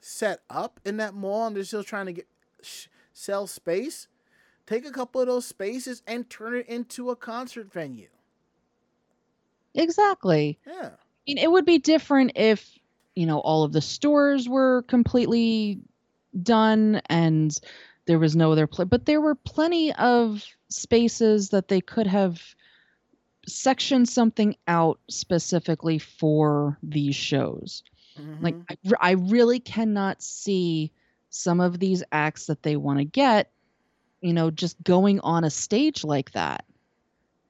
[0.00, 2.28] set up in that mall and they're still trying to get
[2.62, 4.08] sh- sell space,
[4.66, 8.08] take a couple of those spaces and turn it into a concert venue.
[9.74, 10.58] exactly.
[10.66, 10.90] Yeah.
[10.94, 12.78] I mean, it would be different if,
[13.16, 15.80] you know, all of the stores were completely
[16.42, 17.58] done and
[18.06, 22.42] there was no other place, but there were plenty of spaces that they could have
[23.48, 27.82] sectioned something out specifically for these shows.
[28.40, 28.68] Like, Mhm.
[28.70, 30.92] I, I really cannot see
[31.30, 33.52] some of these acts that they want to get,
[34.20, 36.64] you know, just going on a stage like that.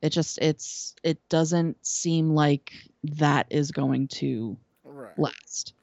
[0.02, 2.72] It just, it's, it doesn't seem like
[3.04, 4.58] that is going to
[5.06, 5.18] right.
[5.18, 5.74] last.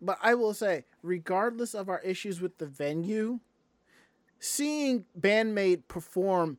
[0.00, 3.38] But I will say, regardless of our issues with the venue,
[4.40, 6.58] seeing Band-Maid perform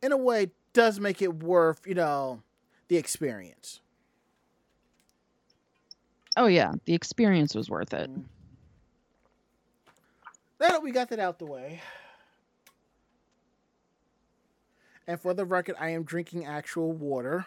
[0.00, 2.42] in a way does make it worth, you know,
[2.86, 3.80] the experience.
[6.36, 6.72] Oh, yeah.
[6.84, 8.08] The experience was worth it.
[8.08, 8.22] Mm-hmm.
[10.60, 11.80] Now that we got that out the way.
[15.06, 17.46] And for the record, I am drinking actual water.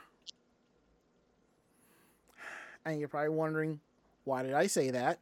[2.86, 3.80] And you're probably wondering,
[4.24, 5.20] why did I say that?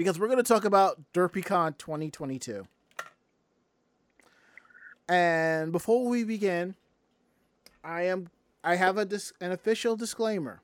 [0.00, 2.66] because we're going to talk about DerpyCon 2022.
[5.10, 6.74] And before we begin,
[7.84, 8.30] I am
[8.64, 10.62] I have a dis, an official disclaimer.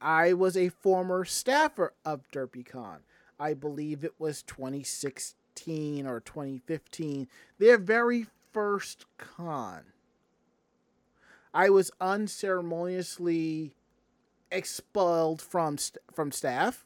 [0.00, 2.98] I was a former staffer of DerpyCon.
[3.38, 7.28] I believe it was 2016 or 2015,
[7.60, 9.82] their very first con.
[11.54, 13.76] I was unceremoniously
[14.50, 16.84] expelled from st- from staff,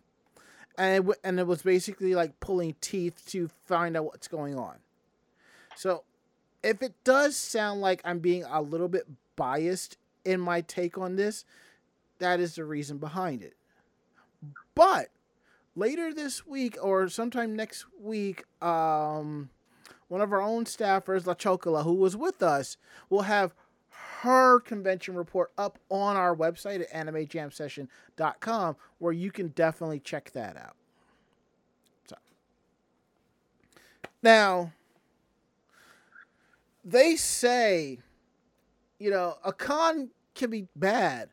[0.76, 4.58] and it w- and it was basically like pulling teeth to find out what's going
[4.58, 4.76] on.
[5.74, 6.04] So,
[6.62, 9.06] if it does sound like I'm being a little bit
[9.36, 11.46] biased in my take on this,
[12.18, 13.56] that is the reason behind it.
[14.74, 15.08] But
[15.74, 19.48] later this week or sometime next week, um,
[20.08, 22.76] one of our own staffers, La Chocola, who was with us,
[23.08, 23.54] will have
[24.22, 30.56] her convention report up on our website at animejamsession.com where you can definitely check that
[30.56, 30.74] out.
[32.08, 32.16] So
[34.22, 34.72] now
[36.84, 37.98] they say,
[38.98, 41.28] you know, a con can be bad,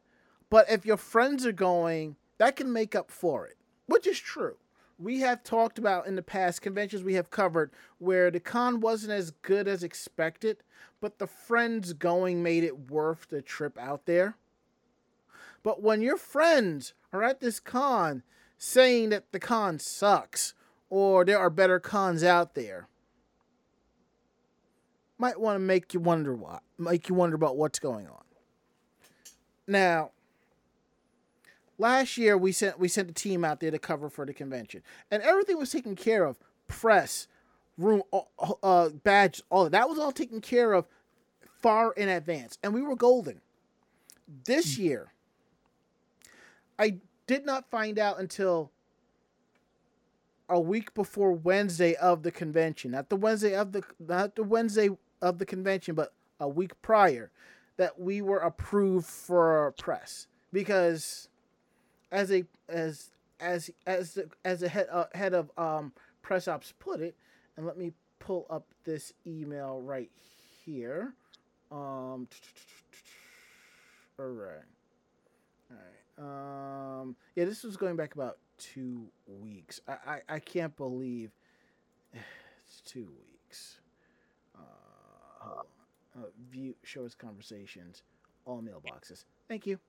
[0.50, 3.58] but if your friends are going, that can make up for it,
[3.88, 4.58] which is true.
[4.98, 9.14] We have talked about in the past conventions we have covered where the con wasn't
[9.14, 10.64] as good as expected,
[11.02, 14.38] but the friends going made it worth the trip out there.
[15.64, 18.24] But when your friends are at this con
[18.58, 20.54] saying that the con sucks
[20.90, 22.88] or there are better cons out there,
[25.18, 28.24] might want to make you wonder what make you wonder about what's going on.
[29.68, 30.12] Now,
[31.78, 34.82] last year we sent we sent a team out there to cover for the convention,
[35.12, 36.38] and everything was taken care of.
[36.68, 37.28] Press,
[37.78, 38.02] room,
[38.64, 39.88] uh, badge, all of that.
[39.88, 40.86] Was all taken care of
[41.62, 43.42] far in advance, and we were golden.
[44.46, 45.14] This year,
[46.80, 46.98] I
[47.28, 48.72] did not find out until
[50.50, 54.90] a week before Wednesday of the convention, not the Wednesday of the not the Wednesday
[55.22, 57.32] of the convention, but a week prior,
[57.78, 60.28] that we were approved for press.
[60.52, 61.30] Because
[62.12, 65.92] as a as as as as a head uh, head of um,
[66.22, 67.16] press ops put it,
[67.58, 70.10] and let me pull up this email right
[70.66, 71.14] here.
[71.72, 72.28] Um,
[74.18, 74.66] all right,
[75.70, 77.02] all right.
[77.02, 79.82] Um, yeah, this was going back about two weeks.
[79.88, 81.32] I I, I can't believe
[82.14, 83.80] it's two weeks.
[84.58, 85.62] Uh,
[86.18, 88.04] uh, view show us conversations,
[88.46, 89.26] all mailboxes.
[89.48, 89.80] Thank you.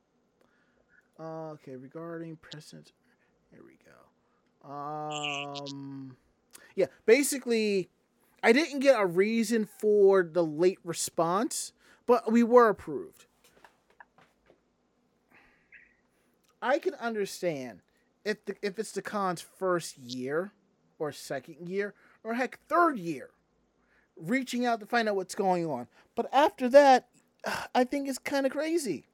[1.18, 2.92] Uh, okay, regarding precedent,
[3.50, 4.70] here we go.
[4.70, 6.16] Um,
[6.74, 7.88] yeah, basically,
[8.42, 11.72] I didn't get a reason for the late response,
[12.06, 13.26] but we were approved.
[16.60, 17.80] I can understand
[18.24, 20.52] if the if it's the con's first year
[20.98, 21.94] or second year
[22.24, 23.30] or heck third year
[24.16, 25.86] reaching out to find out what's going on.
[26.14, 27.08] But after that,
[27.74, 29.06] I think it's kind of crazy.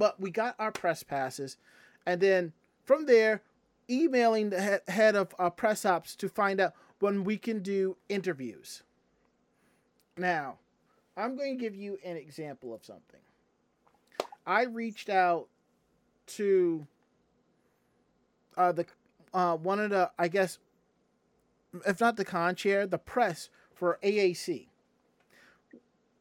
[0.00, 1.58] But we got our press passes,
[2.06, 2.54] and then
[2.86, 3.42] from there,
[3.90, 8.82] emailing the head of our press ops to find out when we can do interviews.
[10.16, 10.56] Now,
[11.18, 13.20] I'm going to give you an example of something.
[14.46, 15.48] I reached out
[16.28, 16.86] to
[18.56, 18.86] uh, the
[19.34, 20.58] uh, one of the I guess
[21.86, 24.68] if not the con chair, the press for AAC.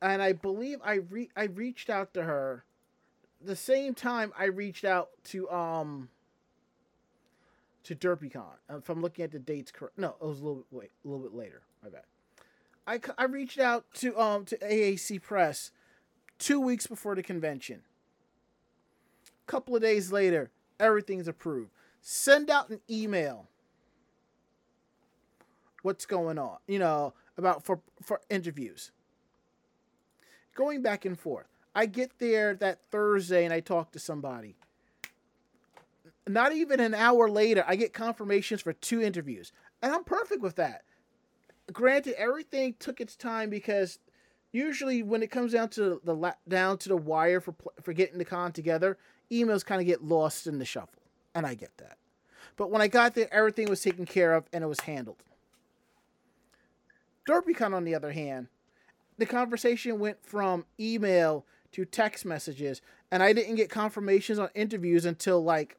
[0.02, 2.66] And I believe I re- I reached out to her
[3.42, 6.10] the same time I reached out to um
[7.84, 8.44] to DerpyCon.
[8.70, 11.08] If I'm looking at the dates correct, no, it was a little bit wait, a
[11.08, 11.62] little bit later.
[11.84, 12.04] My bad.
[12.86, 15.72] I, I reached out to um to AAC Press
[16.38, 17.82] two weeks before the convention.
[19.48, 21.72] A couple of days later, everything's approved.
[22.02, 23.48] Send out an email
[25.82, 28.92] what's going on, you know, about for for interviews.
[30.56, 31.49] Going back and forth.
[31.76, 34.56] I get there that Thursday and I talk to somebody.
[36.28, 39.52] Not even an hour later, I get confirmations for two interviews.
[39.82, 40.84] And I'm perfect with that.
[41.72, 44.00] Granted, everything took its time because
[44.52, 48.26] usually when it comes down to the down to the wire for for getting the
[48.26, 48.98] con together,
[49.32, 51.02] emails kind of get lost in the shuffle,
[51.36, 51.98] and I get that.
[52.58, 55.24] But when I got there, everything was taken care of and it was handled.
[57.28, 58.48] DerpyCon, on the other hand,
[59.18, 65.06] the conversation went from email to text messages, and I didn't get confirmations on interviews
[65.06, 65.78] until like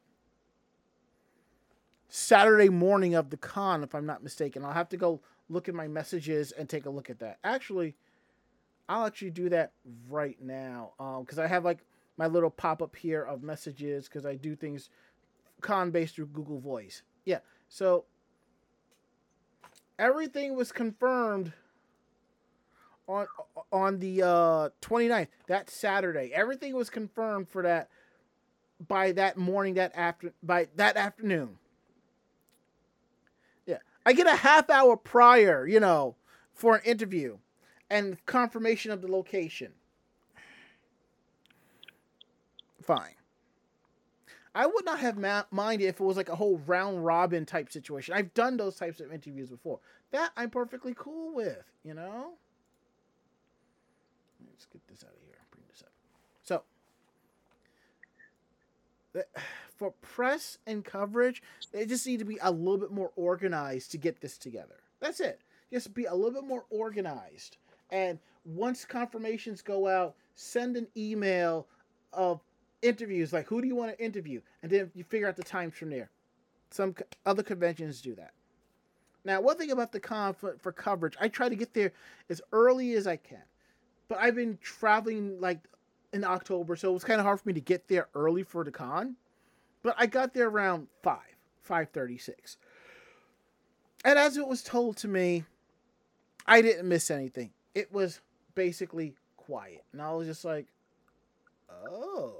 [2.09, 4.65] Saturday morning of the con, if I'm not mistaken.
[4.65, 7.39] I'll have to go look at my messages and take a look at that.
[7.45, 7.95] Actually,
[8.89, 9.73] I'll actually do that
[10.09, 11.79] right now because um, I have like
[12.17, 14.91] my little pop up here of messages because I do things
[15.61, 17.03] con based through Google Voice.
[17.25, 17.39] Yeah.
[17.69, 18.05] So
[19.99, 21.53] everything was confirmed
[23.11, 23.27] on
[23.73, 26.31] on the uh 29th, that Saturday.
[26.35, 27.89] Everything was confirmed for that
[28.87, 31.59] by that morning, that after by that afternoon.
[33.67, 33.79] Yeah.
[34.07, 36.17] I get a half hour prior, you know,
[36.55, 37.39] for an interview
[37.91, 39.73] and confirmation of the location.
[42.83, 43.15] Fine.
[44.55, 47.71] I would not have ma- minded if it was like a whole round robin type
[47.71, 48.15] situation.
[48.15, 49.79] I've done those types of interviews before.
[50.11, 52.33] That I'm perfectly cool with, you know?
[54.61, 55.37] Let's get this out of here.
[55.51, 55.93] Bring this up.
[56.43, 56.63] So,
[59.79, 61.43] for press and coverage,
[61.73, 64.77] they just need to be a little bit more organized to get this together.
[65.01, 65.41] That's it.
[65.73, 67.57] Just be a little bit more organized.
[67.91, 71.67] And once confirmations go out, send an email
[72.13, 72.43] of
[72.83, 75.75] interviews like who do you want to interview and then you figure out the times
[75.75, 76.09] from there
[76.71, 76.95] some
[77.27, 78.33] other conventions do that
[79.23, 81.93] now one thing about the con for, for coverage i try to get there
[82.31, 83.43] as early as i can
[84.11, 85.61] but i've been traveling like
[86.13, 88.63] in october so it was kind of hard for me to get there early for
[88.65, 89.17] the con
[89.83, 91.19] but i got there around 5
[91.63, 92.59] 536
[94.05, 95.45] and as it was told to me
[96.47, 98.21] i didn't miss anything it was
[98.55, 100.67] basically quiet and i was just like
[101.91, 102.35] oh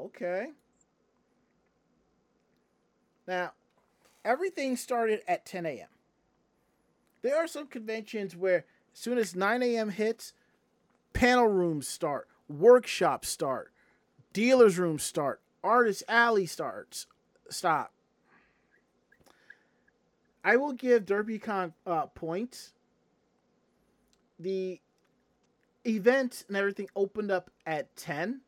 [0.00, 0.48] Okay.
[3.26, 3.52] Now,
[4.24, 5.88] everything started at 10 a.m.
[7.22, 9.90] There are some conventions where as soon as 9 a.m.
[9.90, 10.32] hits,
[11.12, 13.72] panel rooms start, workshops start,
[14.32, 17.06] dealers rooms start, artist alley starts.
[17.48, 17.92] Stop.
[20.42, 22.72] I will give DerpyCon uh, points.
[24.38, 24.80] The
[25.86, 28.40] event and everything opened up at 10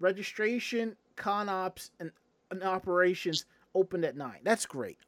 [0.00, 2.10] registration, con ops, and,
[2.50, 4.38] and operations opened at 9.
[4.42, 4.98] That's great.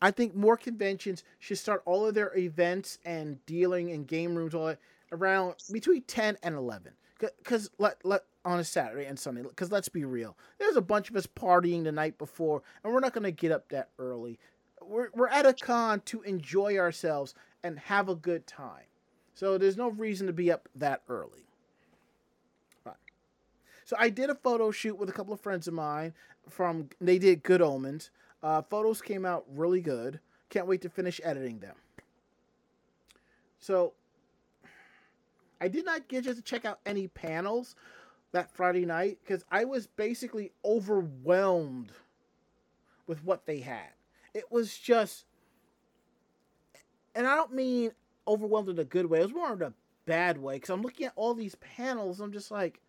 [0.00, 4.54] I think more conventions should start all of their events and dealing and game rooms
[4.54, 4.78] all that
[5.12, 6.92] around between 10 and 11.
[7.18, 11.08] Because let, let on a Saturday and Sunday, because let's be real, there's a bunch
[11.08, 14.40] of us partying the night before, and we're not going to get up that early.
[14.84, 18.86] We're, we're at a con to enjoy ourselves and have a good time.
[19.34, 21.46] So there's no reason to be up that early.
[23.84, 26.14] So I did a photo shoot with a couple of friends of mine
[26.48, 28.10] from they did Good Omens.
[28.42, 30.20] Uh, photos came out really good.
[30.48, 31.74] Can't wait to finish editing them.
[33.60, 33.92] So
[35.62, 37.76] I did not get to check out any panels
[38.32, 41.92] that Friday night because I was basically overwhelmed
[43.06, 43.90] with what they had.
[44.34, 45.26] It was just,
[47.14, 47.92] and I don't mean
[48.26, 49.20] overwhelmed in a good way.
[49.20, 49.72] It was more in a
[50.04, 52.18] bad way because I'm looking at all these panels.
[52.20, 52.80] I'm just like,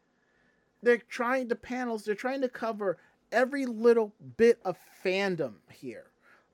[0.81, 2.97] they're trying the panels they're trying to cover
[3.31, 6.07] every little bit of fandom here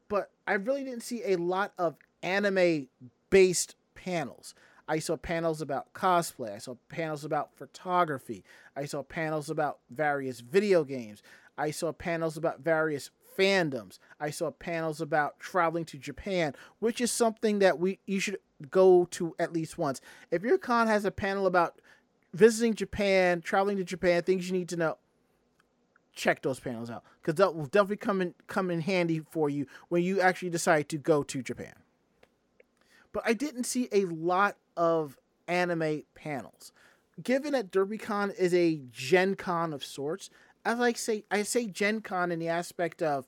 [0.07, 2.87] but i really didn't see a lot of anime
[3.29, 4.53] based panels
[4.89, 8.43] i saw panels about cosplay i saw panels about photography
[8.75, 11.23] i saw panels about various video games
[11.57, 17.11] i saw panels about various fandoms i saw panels about traveling to japan which is
[17.11, 18.37] something that we you should
[18.69, 21.79] go to at least once if your con has a panel about
[22.33, 24.97] visiting Japan, traveling to Japan, things you need to know.
[26.13, 29.67] Check those panels out because that will definitely come in come in handy for you
[29.87, 31.73] when you actually decide to go to Japan.
[33.13, 35.17] But I didn't see a lot of
[35.47, 36.71] anime panels.
[37.21, 40.29] Given that DerpyCon is a Gen Con of sorts,
[40.65, 43.27] I say, I say Gen Con in the aspect of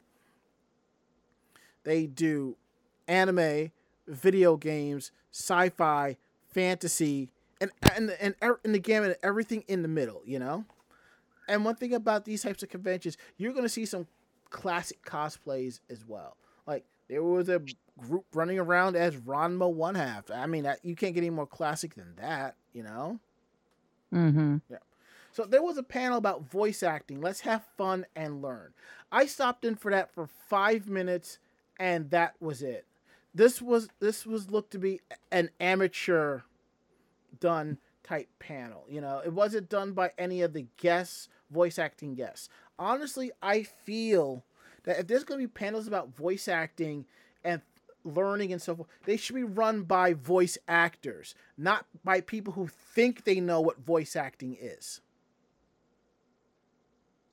[1.84, 2.56] they do
[3.08, 3.72] anime,
[4.08, 6.16] video games, sci-fi,
[6.54, 7.30] fantasy,
[7.60, 10.64] and and and er, in the gamut, everything in the middle, you know.
[11.50, 14.08] And one thing about these types of conventions, you're gonna see some
[14.50, 16.38] classic cosplays as well.
[16.66, 17.62] Like there was a
[18.02, 20.32] group running around as Ranma One Half.
[20.32, 23.20] I mean, you can't get any more classic than that, you know.
[24.14, 24.58] Mm-hmm.
[24.70, 24.78] Yeah.
[25.32, 27.22] So there was a panel about voice acting.
[27.22, 28.74] Let's have fun and learn.
[29.12, 31.40] I stopped in for that for five minutes,
[31.80, 32.86] and that was it.
[33.34, 35.00] This was this was looked to be
[35.32, 36.42] an amateur
[37.40, 38.86] done type panel.
[38.90, 42.50] You know, it wasn't done by any of the guests, voice acting guests.
[42.78, 44.44] Honestly, I feel
[44.84, 47.06] that if there's going to be panels about voice acting
[48.04, 52.68] learning and so forth, they should be run by voice actors, not by people who
[52.68, 55.02] think they know what voice acting is.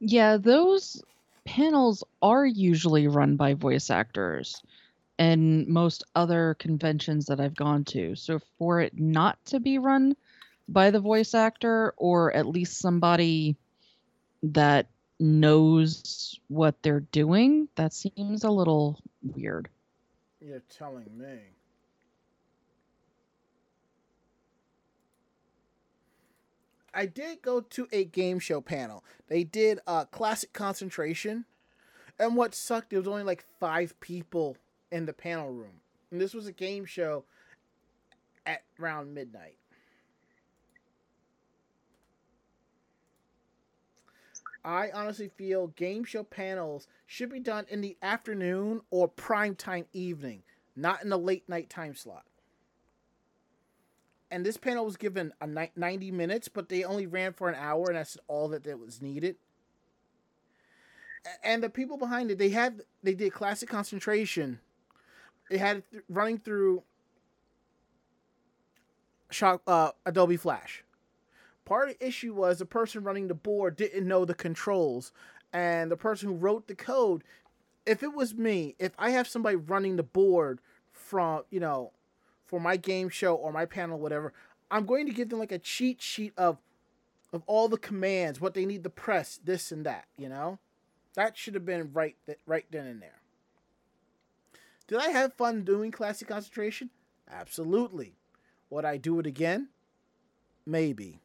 [0.01, 1.03] Yeah, those
[1.45, 4.63] panels are usually run by voice actors
[5.19, 8.15] and most other conventions that I've gone to.
[8.15, 10.15] So for it not to be run
[10.69, 13.57] by the voice actor or at least somebody
[14.43, 14.89] that
[15.19, 19.69] knows what they're doing, that seems a little weird.
[20.41, 21.39] You're telling me.
[26.95, 29.05] I did go to a game show panel.
[29.29, 31.45] They did a uh, classic concentration,
[32.19, 34.57] and what sucked, there was only like five people
[34.91, 35.81] in the panel room,
[36.11, 37.25] and this was a game show
[38.47, 39.57] at around midnight.
[44.69, 49.87] I honestly feel game show panels should be done in the afternoon or prime time
[49.95, 50.43] evening,
[50.77, 52.27] not in the late night time slot.
[54.31, 57.87] And this panel was given a 90 minutes, but they only ran for an hour,
[57.87, 59.37] and that's all that, that was needed.
[61.43, 64.61] And the people behind it, they had they did classic concentration.
[65.49, 66.83] They had it th- running through
[69.31, 70.85] Shock, uh, Adobe Flash
[71.69, 75.13] Part of the issue was the person running the board didn't know the controls,
[75.53, 77.23] and the person who wrote the code.
[77.85, 80.61] If it was me, if I have somebody running the board
[80.93, 81.93] from you know,
[82.47, 84.33] for my game show or my panel, whatever,
[84.71, 86.57] I'm going to give them like a cheat sheet of
[87.35, 90.07] of all the commands, what they need to press, this and that.
[90.17, 90.59] You know,
[91.17, 93.21] that should have been right th- right then and there.
[94.87, 96.89] Did I have fun doing classic concentration?
[97.31, 98.15] Absolutely.
[98.71, 99.69] Would I do it again?
[100.65, 101.21] Maybe.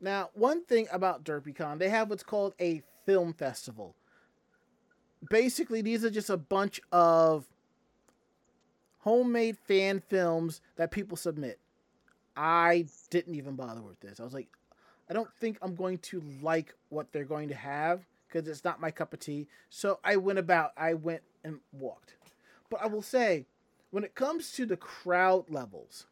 [0.00, 3.94] Now, one thing about DerpyCon, they have what's called a film festival.
[5.28, 7.46] Basically, these are just a bunch of
[9.00, 11.58] homemade fan films that people submit.
[12.36, 14.20] I didn't even bother with this.
[14.20, 14.48] I was like,
[15.10, 18.80] I don't think I'm going to like what they're going to have because it's not
[18.80, 19.48] my cup of tea.
[19.70, 22.14] So I went about, I went and walked.
[22.70, 23.46] But I will say,
[23.90, 26.06] when it comes to the crowd levels,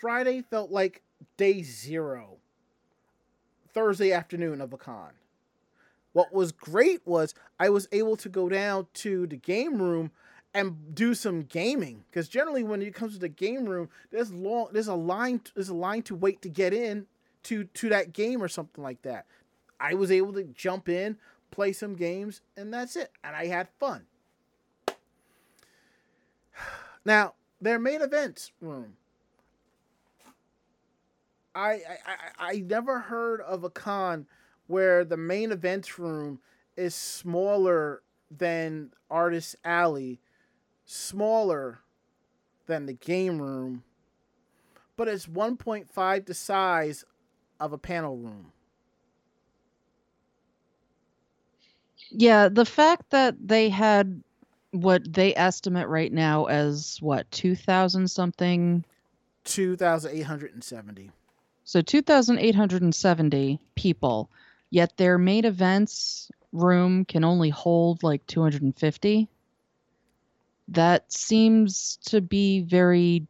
[0.00, 1.02] Friday felt like
[1.38, 2.36] day zero,
[3.72, 5.12] Thursday afternoon of a con.
[6.12, 10.10] What was great was I was able to go down to the game room
[10.52, 14.68] and do some gaming because generally when it comes to the game room, there's long
[14.72, 17.06] there's a line there's a line to wait to get in
[17.44, 19.24] to to that game or something like that.
[19.80, 21.16] I was able to jump in,
[21.52, 23.12] play some games, and that's it.
[23.22, 24.06] And I had fun.
[27.04, 28.97] Now, their main events room
[31.54, 34.26] I, I I never heard of a con
[34.66, 36.40] where the main events room
[36.76, 40.20] is smaller than Artist Alley,
[40.84, 41.80] smaller
[42.66, 43.82] than the game room,
[44.96, 47.04] but it's 1.5 the size
[47.58, 48.52] of a panel room.
[52.10, 54.22] Yeah, the fact that they had
[54.72, 58.84] what they estimate right now as what 2000 something
[59.44, 61.10] 2870
[61.68, 64.30] so 2,870 people,
[64.70, 69.28] yet their main events room can only hold like 250.
[70.68, 73.26] That seems to be very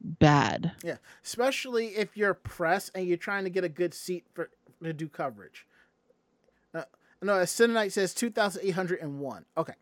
[0.00, 0.72] bad.
[0.82, 4.48] Yeah, especially if you're press and you're trying to get a good seat for
[4.82, 5.66] to do coverage.
[6.74, 6.84] Uh,
[7.20, 9.44] no, as Cinnamite says 2,801.
[9.58, 9.74] Okay.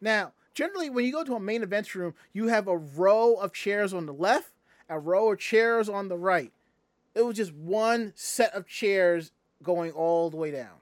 [0.00, 3.52] Now, generally, when you go to a main events room, you have a row of
[3.52, 4.50] chairs on the left,
[4.88, 6.50] a row of chairs on the right
[7.14, 9.32] it was just one set of chairs
[9.62, 10.80] going all the way down.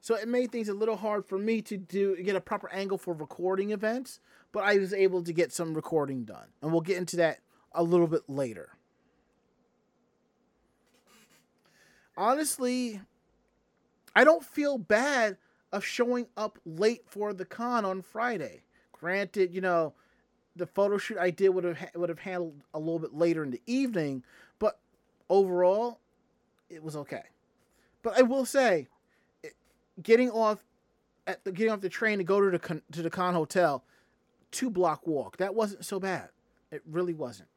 [0.00, 2.98] So it made things a little hard for me to do get a proper angle
[2.98, 4.20] for recording events,
[4.52, 6.48] but I was able to get some recording done.
[6.60, 7.38] And we'll get into that
[7.72, 8.76] a little bit later.
[12.16, 13.00] Honestly,
[14.14, 15.38] I don't feel bad
[15.72, 18.64] of showing up late for the con on Friday.
[18.92, 19.94] Granted, you know,
[20.56, 23.50] the photo shoot I did would have would have handled a little bit later in
[23.50, 24.22] the evening,
[24.58, 24.78] but
[25.28, 26.00] overall,
[26.68, 27.24] it was okay.
[28.02, 28.88] But I will say,
[30.02, 30.62] getting off
[31.26, 33.84] at the getting off the train to go to the con, to the con hotel,
[34.50, 35.38] two block walk.
[35.38, 36.28] That wasn't so bad.
[36.70, 37.48] It really wasn't.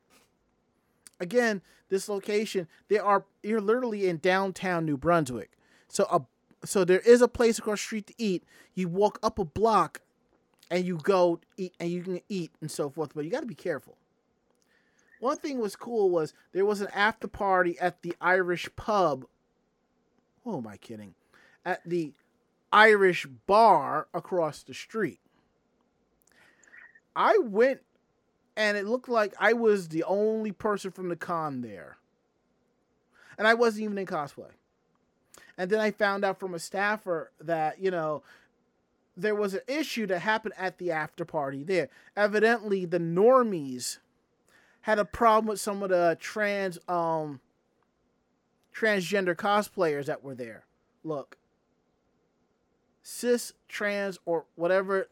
[1.19, 5.51] Again, this location, they are you're literally in downtown New Brunswick.
[5.87, 6.21] So a
[6.65, 8.43] so there is a place across the street to eat.
[8.73, 10.01] You walk up a block
[10.69, 13.47] and you go eat and you can eat and so forth, but you got to
[13.47, 13.97] be careful.
[15.19, 19.25] One thing was cool was there was an after party at the Irish pub.
[20.43, 21.15] Who am I kidding?
[21.65, 22.13] At the
[22.71, 25.19] Irish bar across the street.
[27.15, 27.81] I went
[28.55, 31.97] and it looked like I was the only person from the con there.
[33.37, 34.51] And I wasn't even in cosplay.
[35.57, 38.23] And then I found out from a staffer that, you know,
[39.17, 41.89] there was an issue that happened at the after party there.
[42.15, 43.97] Evidently, the normies
[44.81, 47.41] had a problem with some of the trans um
[48.73, 50.65] transgender cosplayers that were there.
[51.03, 51.37] Look,
[53.01, 55.09] cis, trans, or whatever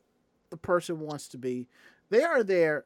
[0.52, 1.68] the person wants to be,
[2.10, 2.86] they are there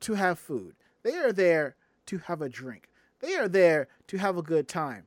[0.00, 0.76] to have food.
[1.02, 1.74] They are there
[2.06, 2.88] to have a drink.
[3.20, 5.06] They are there to have a good time.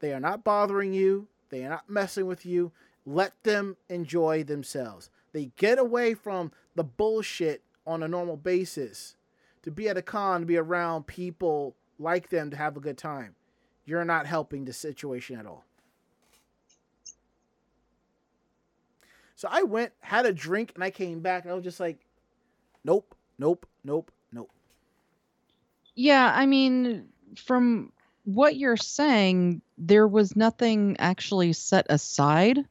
[0.00, 1.28] They are not bothering you.
[1.48, 2.72] They are not messing with you.
[3.04, 5.10] Let them enjoy themselves.
[5.32, 9.16] They get away from the bullshit on a normal basis
[9.62, 12.98] to be at a con, to be around people like them to have a good
[12.98, 13.34] time.
[13.84, 15.64] You're not helping the situation at all.
[19.34, 21.42] So I went, had a drink, and I came back.
[21.42, 21.98] And I was just like,
[22.84, 24.50] nope, nope, nope, nope.
[25.96, 27.92] Yeah, I mean, from
[28.24, 32.64] what you're saying, there was nothing actually set aside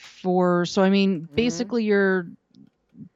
[0.00, 0.66] for.
[0.66, 1.34] So, I mean, Mhm.
[1.36, 2.26] basically, you're.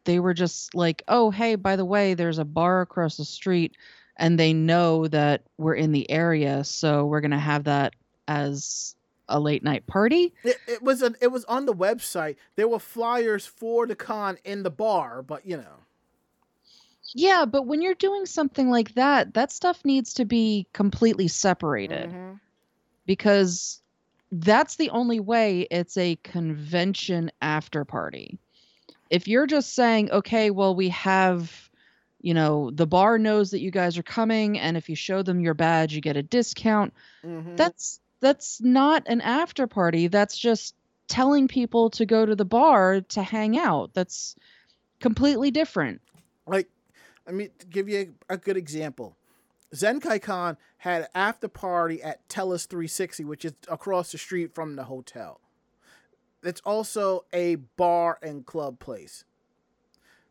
[0.04, 3.76] They were just like, oh, hey, by the way, there's a bar across the street,
[4.16, 7.94] and they know that we're in the area, so we're gonna have that
[8.28, 8.94] as
[9.28, 10.32] a late night party.
[10.42, 12.36] It, it was a, it was on the website.
[12.56, 15.84] There were flyers for the con in the bar, but you know.
[17.14, 22.10] Yeah, but when you're doing something like that, that stuff needs to be completely separated.
[22.10, 22.40] Mhm.
[23.06, 23.82] because
[24.40, 28.38] that's the only way it's a convention after party.
[29.10, 31.70] If you're just saying, okay, well, we have,
[32.20, 35.40] you know, the bar knows that you guys are coming, and if you show them
[35.40, 36.94] your badge, you get a discount.
[37.24, 37.56] Mhm.
[37.56, 40.08] That's that's not an after party.
[40.08, 40.74] That's just
[41.08, 43.94] telling people to go to the bar to hang out.
[43.94, 44.36] That's
[45.00, 46.00] completely different.
[46.46, 46.68] like
[47.26, 49.16] let me give you a, a good example
[49.74, 55.40] Zenkaikon had after party at Tellus 360 which is across the street from the hotel.
[56.42, 59.24] It's also a bar and club place.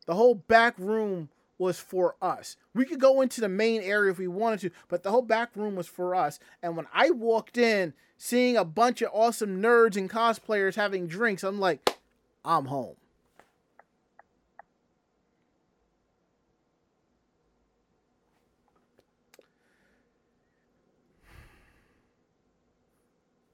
[0.06, 2.58] The whole back room was for us.
[2.74, 5.56] We could go into the main area if we wanted to but the whole back
[5.56, 6.39] room was for us.
[6.62, 11.44] And when i walked in seeing a bunch of awesome nerds and cosplayers having drinks
[11.44, 11.98] i'm like
[12.46, 12.96] i'm home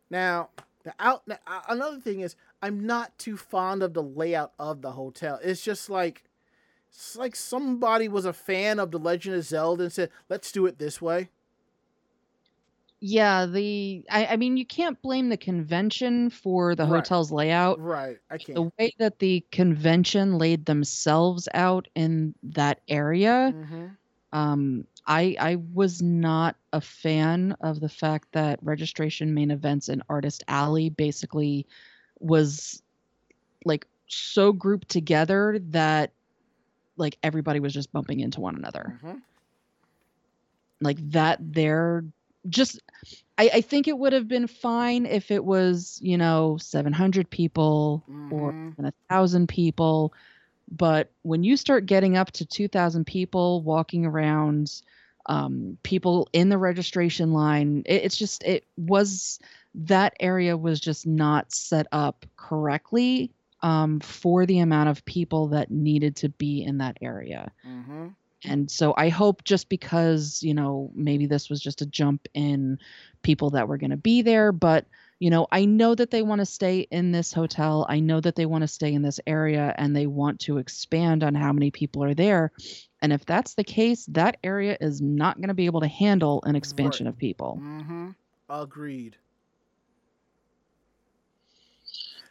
[0.09, 0.49] Now,
[0.83, 4.81] the out now, uh, another thing is I'm not too fond of the layout of
[4.81, 5.39] the hotel.
[5.43, 6.23] It's just like
[6.89, 10.65] it's like somebody was a fan of The Legend of Zelda and said, "Let's do
[10.67, 11.29] it this way."
[13.01, 17.09] Yeah, the I, I mean you can't blame the convention for the Right.
[17.09, 17.81] hotel's layout.
[17.81, 18.19] Right.
[18.29, 18.63] I can't.
[18.63, 23.97] the way that the convention laid themselves out in that area hmm
[24.33, 30.01] um i i was not a fan of the fact that registration main events and
[30.09, 31.65] artist alley basically
[32.19, 32.81] was
[33.65, 36.11] like so grouped together that
[36.97, 38.95] like everybody was just bumping into one another.
[39.01, 39.19] Hmm
[40.81, 42.03] like that there
[42.47, 42.79] just
[43.37, 48.05] I, I think it would have been fine if it was you know 700 people
[48.29, 48.75] or Mhm.
[48.77, 50.13] even a thousand people
[50.71, 54.81] but when you start getting up to 2000 people walking around
[55.25, 59.39] um, people in the registration line it, it's just it was
[59.75, 65.69] that area was just not set up correctly um, for the amount of people that
[65.69, 67.51] needed to be in that area.
[67.63, 68.07] Hmm
[68.45, 72.79] and so I hope just because, you know, maybe this was just a jump in
[73.21, 74.85] people that were going to be there, but,
[75.19, 77.85] you know, I know that they want to stay in this hotel.
[77.89, 81.23] I know that they want to stay in this area and they want to expand
[81.23, 82.51] on how many people are there.
[83.01, 86.41] And if that's the case, that area is not going to be able to handle
[86.45, 87.13] an expansion Right.
[87.13, 87.55] of people.
[87.57, 88.11] hmm
[88.49, 89.15] Agreed.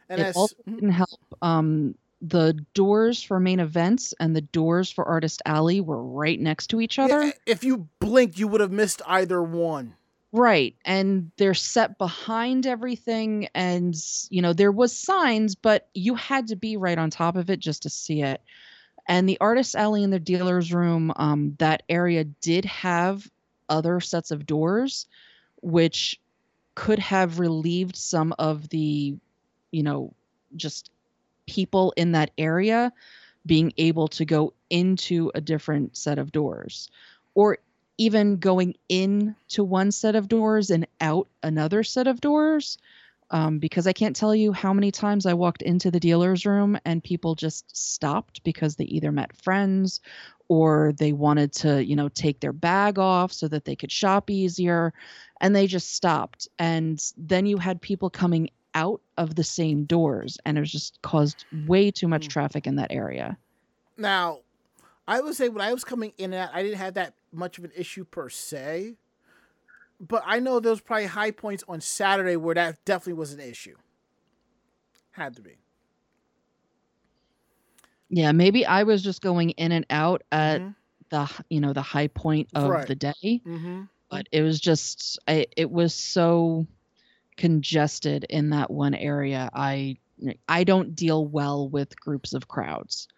[0.09, 1.21] And It that's also didn't help.
[1.43, 6.69] Um, the doors for main events and the doors for Artist Alley were right next
[6.69, 7.23] to each other.
[7.27, 9.95] Yeah, if you blinked, you would have missed either one.
[10.33, 10.77] Right.
[10.85, 13.49] And they're set behind everything.
[13.55, 13.95] And,
[14.29, 17.61] you know, there was signs, but you had to be right on top of it
[17.61, 18.43] just to see it.
[19.09, 23.29] And the artist alley in the dealer's room, um, that area did have
[23.69, 25.07] other sets of doors,
[25.63, 26.21] which
[26.75, 29.17] could have relieved some of the,
[29.73, 30.15] you know,
[30.57, 30.91] just
[31.47, 32.93] people in that area
[33.47, 36.91] being able to go into a different set of doors.
[37.35, 37.59] Or
[37.99, 42.79] even going in to one set of doors and out another set of doors
[43.31, 46.79] um, because i can't tell you how many times i walked into the dealer's room
[46.85, 50.01] and people just stopped because they either met friends
[50.49, 54.31] or they wanted to you know take their bag off so that they could shop
[54.31, 54.93] easier
[55.41, 60.39] and they just stopped and then you had people coming out of the same doors
[60.45, 62.31] and it was just caused way too much Mm.
[62.31, 63.37] traffic in that area
[63.97, 64.39] Now,
[65.09, 67.57] I would say when I was coming in and out, I didn't have that much
[67.57, 68.97] of an issue per se,
[69.99, 73.41] but I know there was probably high points on Saturday where that definitely was an
[73.41, 73.77] issue.
[75.13, 75.57] Had to be.
[78.11, 80.75] Yeah, maybe I was just going in and out at Mhm.
[81.11, 82.87] the you know the high point of Right.
[82.87, 83.15] the day,
[83.47, 83.85] Mm-hmm.
[84.11, 86.67] but it was just I, it was so
[87.37, 89.49] congested in that one area.
[89.55, 89.97] I
[90.49, 93.09] I don't deal well with groups of crowds.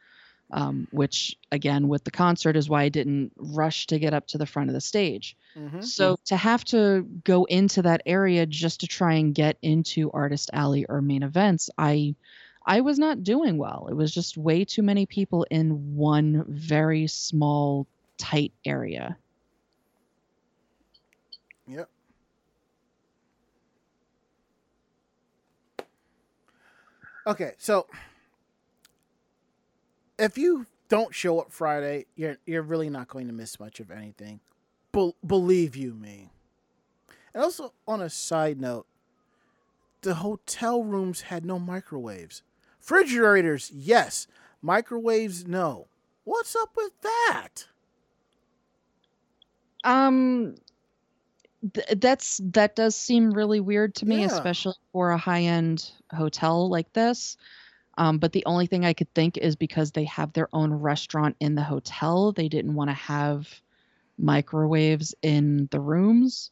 [0.53, 4.39] Um, which again with the concert is why I didn't rush to get up to
[4.39, 5.37] the front of the stage.
[5.57, 5.83] Mm-hmm.
[5.83, 10.51] So to have to go into that area just to try and get into Artist
[10.53, 12.15] Alley or main events, I
[12.67, 13.89] I was not doing well.
[13.91, 17.87] It was just way too many people in one very small
[18.19, 19.17] tight area.
[21.67, 21.89] Yep.
[27.27, 27.87] Okay, so
[30.21, 33.91] if you don't show up Friday, you're you're really not going to miss much of
[33.91, 34.41] anything.
[34.93, 36.31] Bel believe you me.
[37.33, 38.87] And also, on a side note,
[40.03, 42.43] the hotel rooms had no microwaves.
[42.81, 44.27] Refrigerators, yes.
[44.63, 45.87] Microwaves, no.
[46.25, 47.67] What's up with that?
[49.85, 50.57] Um
[51.73, 54.27] th- that's that does seem really weird to me Yeah.
[54.27, 57.37] especially for a high-end hotel like this.
[58.01, 61.37] Um, but the only thing I could think is because they have their own restaurant
[61.39, 63.61] in the hotel, they didn't want to have
[64.17, 66.51] microwaves in the rooms,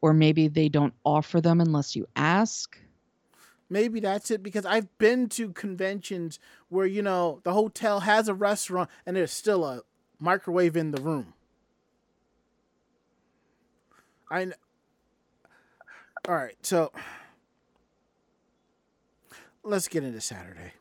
[0.00, 2.78] or maybe they don't offer them unless you ask.
[3.68, 6.38] Maybe that's it because I've been to conventions
[6.68, 9.82] where you know the hotel has a restaurant and there's still a
[10.20, 11.34] microwave in the room.
[14.30, 14.52] I
[16.28, 16.92] All right, so
[19.64, 20.74] let's get into Saturday.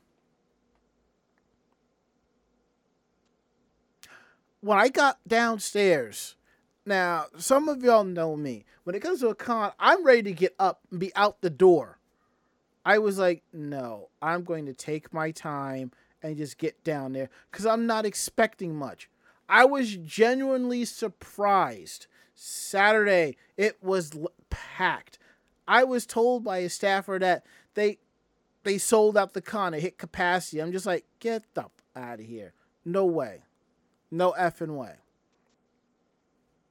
[4.64, 6.38] When I got downstairs,
[6.86, 8.64] now some of y'all know me.
[8.86, 11.50] When it comes to a con, I'm ready to get up and be out the
[11.50, 12.00] door.
[12.86, 15.92] I was like, no, I'm going to take my time
[16.22, 19.10] and just get down there because I'm not expecting much.
[19.50, 22.08] I was genuinely surprised.
[22.34, 25.20] Saturday, it was l- packed.
[25.68, 27.98] I was told by a staffer that they
[28.64, 30.62] they sold out the con, it hit capacity.
[30.62, 32.54] I'm just like, get the f- out of here.
[32.86, 33.42] No way.
[34.14, 34.94] No effing way.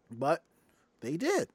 [0.09, 0.45] But
[1.01, 1.49] they did.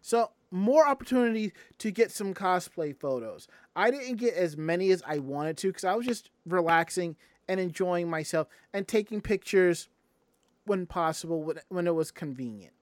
[0.00, 3.48] So more opportunity to get some cosplay photos.
[3.74, 7.16] I didn't get as many as I wanted to because I was just relaxing
[7.48, 9.88] and enjoying myself and taking pictures
[10.66, 12.74] when possible when, when it was convenient.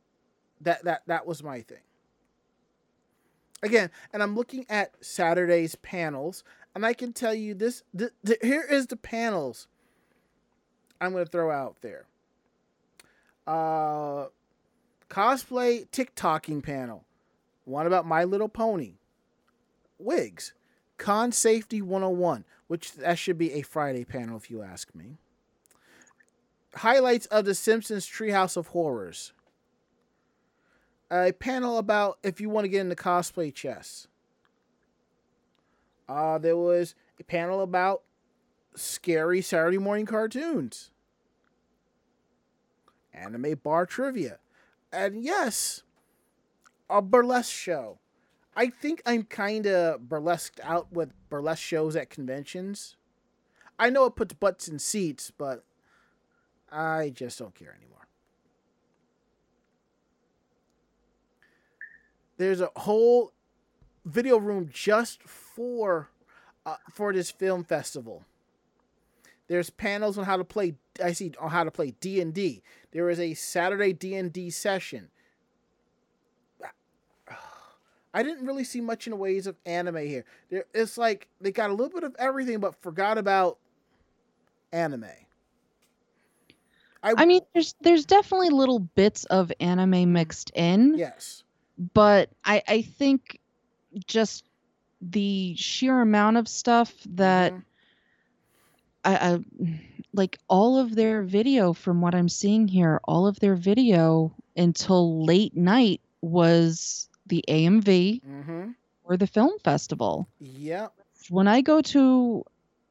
[0.61, 1.79] That that that was my thing.
[3.63, 6.45] Again, and I'm looking at Saturday's panels,
[6.75, 7.83] and I can tell you this.
[7.97, 9.69] th- th- here is the panels
[11.05, 12.07] I'm going to throw out there.
[13.47, 14.27] Uh,
[15.09, 17.05] cosplay TikToking panel.
[17.65, 18.95] One about My Little Pony.
[19.99, 20.53] Wigs.
[20.97, 25.19] Con Safety 101, which that should be a Friday panel if you ask me.
[26.77, 29.33] Highlights of The Simpsons Treehouse of Horrors.
[31.11, 34.09] A panel about if you want to get into cosplay chess.
[36.09, 38.03] Uh, there was a panel about
[38.75, 40.91] scary Saturday morning cartoons.
[43.15, 44.39] Anime bar trivia.
[44.93, 45.83] And yes,
[46.91, 47.99] a burlesque show.
[48.57, 52.97] I think I'm kind of burlesqued out with burlesque shows at conventions.
[53.79, 55.65] I know it puts butts in seats, but
[56.71, 58.07] I just don't care anymore.
[62.37, 63.33] There's a whole
[64.05, 66.11] video room just for
[66.67, 68.25] uh, for this film festival.
[69.55, 70.75] There's panels on how to play.
[71.01, 72.61] I see on how to play D and D.
[72.91, 75.11] There is a Saturday D and D session.
[78.13, 80.25] I didn't really see much in the ways of anime here.
[80.51, 83.59] There, it's like they got a little bit of everything, but forgot about
[84.73, 85.07] anime.
[87.05, 91.45] I mean, there's there's definitely little bits of anime mixed in, yes,
[91.93, 93.39] but I I think
[94.09, 94.47] just
[95.01, 97.63] the sheer amount of stuff that Mhm.
[99.05, 99.81] I, I
[100.13, 105.25] like all of their video from what I'm seeing here, all of their video until
[105.25, 108.71] late night was the AMV Mm-hmm.
[109.05, 110.29] or the film festival.
[110.41, 110.93] Yep.
[111.31, 112.45] When I go to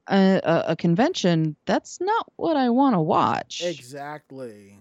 [0.10, 3.62] a, a, a convention, that's not what I want to watch.
[3.64, 4.78] Exactly.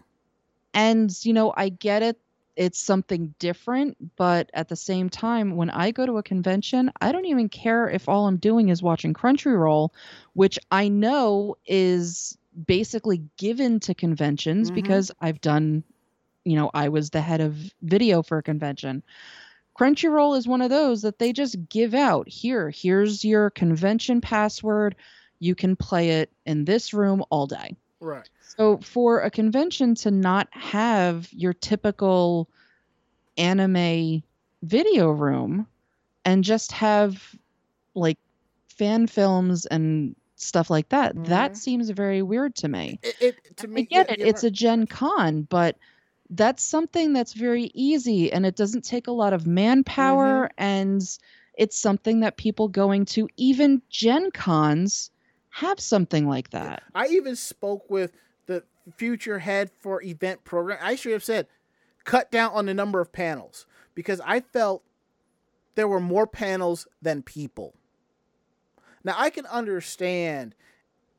[0.75, 2.19] And, you know, I get it.
[2.57, 3.97] It's something different.
[4.17, 7.89] But at the same time, when I go to a convention, I don't even care
[7.89, 9.91] if all I'm doing is watching Crunchyroll,
[10.35, 12.37] which I know is
[12.67, 14.75] basically given to conventions Mhm.
[14.75, 15.85] because I've done
[16.45, 19.05] you know, I was the head of video for a convention.
[19.79, 22.29] Crunchyroll is one of those that they just give out.
[22.29, 24.97] Here, here's your convention password.
[25.39, 27.77] You can play it in this room all day.
[28.03, 28.31] Right.
[28.41, 32.49] So for a convention to not have your typical
[33.39, 34.23] anime
[34.63, 35.67] video room
[36.25, 37.23] and just have
[37.95, 38.19] like
[38.69, 41.57] fan films and stuff like that, that Mhm.
[41.57, 43.01] seems very weird to me.
[43.03, 43.83] It, it to me.
[43.83, 44.21] I get yeah, it.
[44.21, 44.45] It's right.
[44.45, 45.77] a Gen Con, but
[46.31, 50.55] that's something that's very easy and it doesn't take a lot of manpower Mm-hmm.
[50.59, 51.03] and
[51.55, 55.12] it's something that people going to even Gen Cons
[55.53, 56.83] have something like that.
[56.95, 58.13] I even spoke with
[58.47, 58.65] the
[58.97, 60.79] future head for event program.
[60.81, 61.47] I should have said,
[62.05, 64.83] cut down on the number of panels because I felt
[65.75, 67.75] there were more panels than people.
[69.05, 70.55] Now I can understand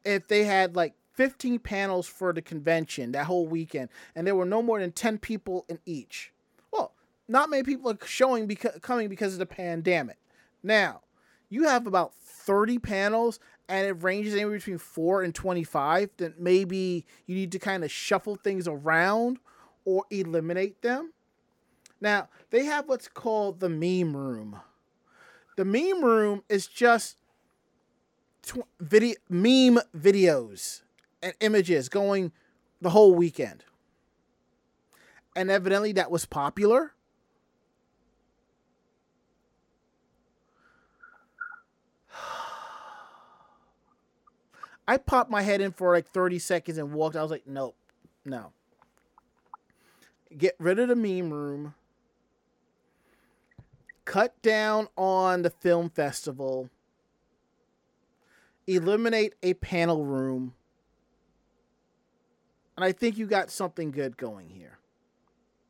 [0.03, 4.45] if they had like 15 panels for the convention that whole weekend and there were
[4.45, 6.33] no more than 10 people in each.
[6.71, 6.93] Well,
[7.27, 10.17] not many people are showing because coming because of the pandemic.
[10.63, 11.01] Now,
[11.49, 17.05] you have about 30 panels and it ranges anywhere between 4 and 25, then maybe
[17.25, 19.39] you need to kind of shuffle things around
[19.85, 21.13] or eliminate them.
[22.01, 24.59] Now, they have what's called the meme room.
[25.55, 27.17] The meme room is just
[28.41, 30.81] tw- video meme videos
[31.21, 32.31] and images going
[32.81, 33.63] the whole weekend.
[35.35, 36.93] And evidently that was popular.
[44.87, 47.15] I popped my head in for like 30 seconds and walked.
[47.15, 47.75] I was like, nope,
[48.25, 48.51] no.
[50.37, 51.75] Get rid of the meme room.
[54.05, 56.69] Cut down on the film festival.
[58.67, 60.53] Eliminate a panel room.
[62.75, 64.79] And I think you got something good going here.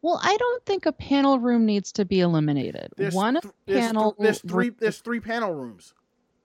[0.01, 2.89] Well, I don't think a panel room needs to be eliminated.
[2.97, 5.93] There's one of th- the there's, th- there's three there's three panel rooms.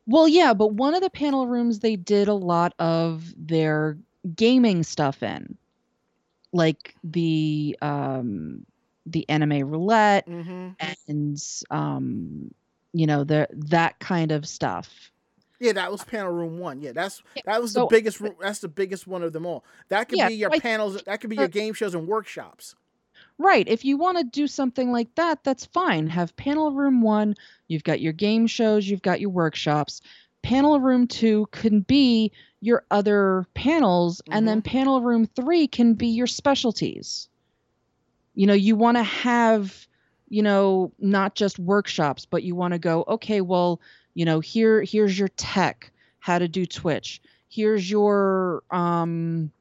[0.08, 3.96] Well, yeah, but one of the panel rooms they did a lot of their
[4.34, 5.56] gaming stuff in.
[6.52, 8.64] Like the um
[9.06, 10.68] the anime roulette Mm-hmm.
[11.08, 12.50] and um
[12.94, 15.10] you know, the that kind of stuff.
[15.60, 16.80] Yeah, that was panel room one.
[16.80, 18.18] Yeah, that's that was so- the biggest.
[18.20, 18.34] room.
[18.40, 19.62] That's the biggest one of them all.
[19.90, 21.02] That could Yeah, be your like- panels.
[21.02, 22.74] That could be your game shows and workshops.
[23.38, 23.68] Right.
[23.68, 26.08] If you want to do something like that, that's fine.
[26.08, 27.36] Have panel room one,
[27.68, 30.00] you've got your game shows, you've got your workshops.
[30.42, 36.08] Panel room two can be your other panels, and then panel room three can be
[36.08, 37.28] your specialties.
[38.34, 39.86] You know, you want to have,
[40.28, 43.80] you know, not just workshops, but you want to go, okay, well,
[44.14, 47.20] you know, here here's your tech, how to do Twitch.
[47.48, 49.52] Here's your um,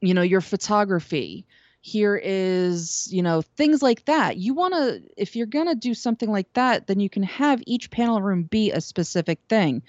[0.00, 1.46] you know, your photography
[1.86, 4.36] here is you know things like that.
[4.36, 7.62] You want to if you're going to do something like that then you can have
[7.64, 9.82] each panel room be a specific thing.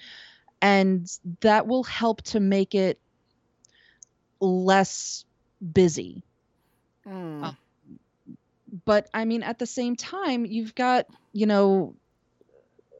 [0.62, 3.00] And that will help to make it
[4.40, 5.24] less
[5.72, 6.22] busy.
[7.04, 7.44] Mm.
[7.44, 7.52] Uh,
[8.84, 11.94] but i mean at the same time you've got you know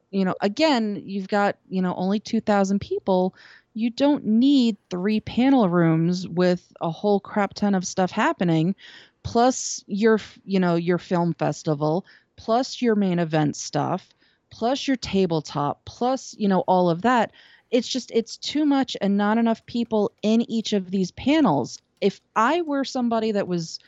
[0.09, 3.35] you know again you've got you know only 2000 people
[3.73, 8.75] you don't need three panel rooms with a whole crap ton of stuff happening
[9.23, 12.05] plus your you know your film festival
[12.35, 14.09] plus your main event stuff
[14.49, 17.31] plus your tabletop plus you know all of that.
[17.71, 21.79] It's just it's too much and not enough people in each of these panels.
[22.01, 23.79] If i were somebody that was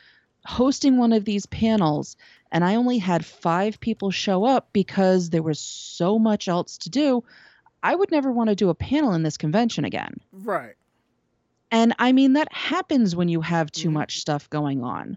[0.44, 2.16] hosting one of these panels
[2.50, 6.90] and I only had five people show up because there was so much else to
[6.90, 7.24] do,
[7.82, 10.14] I would never want to do a panel in this convention again.
[10.32, 10.74] Right.
[11.70, 13.94] And I mean that happens when you have too Mhm.
[13.94, 15.16] much stuff going on.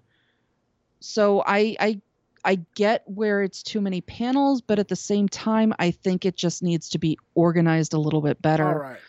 [1.01, 2.01] So I I
[2.43, 6.35] I get where it's too many panels, but at the same time I think it
[6.35, 8.99] just needs to be organized a little bit better All right.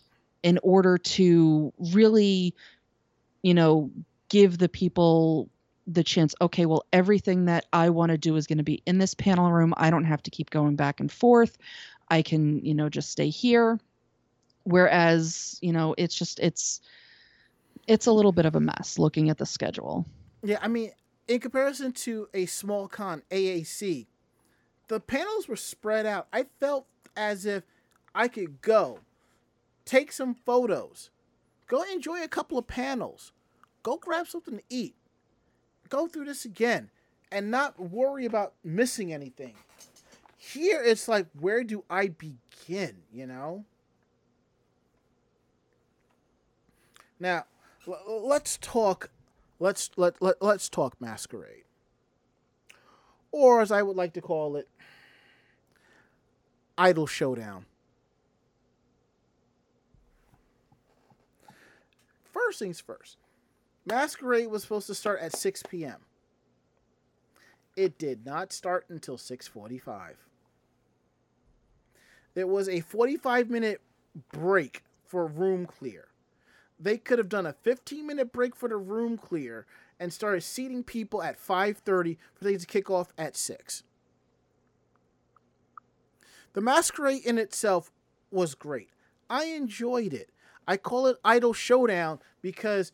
[0.43, 2.55] in order to really
[3.43, 3.91] you know
[4.29, 5.49] give the people
[5.87, 8.99] the chance okay well everything that i want to do is going to be in
[8.99, 11.57] this panel room i don't have to keep going back and forth
[12.09, 13.79] i can you know just stay here
[14.65, 16.81] whereas you know it's just it's
[17.87, 20.05] it's a little bit of a mess looking at the schedule
[20.43, 20.93] Yeah, I mean,
[21.29, 24.07] in comparison to a small con AAC,
[24.89, 26.29] the panels were spread out.
[26.33, 27.65] I felt as if
[28.15, 29.01] I could go,
[29.85, 31.11] take some photos,
[31.67, 33.33] go enjoy a couple of panels,
[33.83, 34.95] go grab something to eat,
[35.89, 36.91] go through this again,
[37.33, 39.55] and not worry about missing anything.
[40.53, 43.65] Here it's like, where do I begin, you know?
[47.19, 47.45] Now,
[47.89, 49.11] l- let's talk
[49.59, 51.65] let's let, let let's talk masquerade
[53.37, 54.67] or as I would like to call it,
[56.79, 57.67] Idol Showdown.
[62.33, 63.19] First things first,
[63.85, 66.01] Masquerade was supposed to start at 6 p.m.
[67.77, 70.15] It did not start until 6:45.
[72.37, 73.81] There was a 45 minute
[74.31, 76.09] break for room clear.
[76.79, 79.65] They could have done a 15 minute break for the room clear
[79.99, 83.85] and started seating people at 5:30 for things to kick off at 6.
[86.53, 87.91] The masquerade in itself
[88.31, 88.91] was great.
[89.31, 90.29] I enjoyed it.
[90.69, 92.93] I call it Idol Showdown because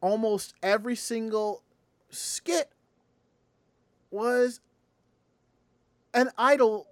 [0.00, 1.64] almost every single
[2.08, 2.70] skit
[4.12, 4.60] was
[6.14, 6.86] an idol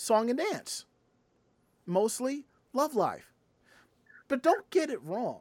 [0.00, 0.86] song and dance.
[1.86, 3.26] Mostly Love Live.
[4.28, 5.40] But don't get it wrong.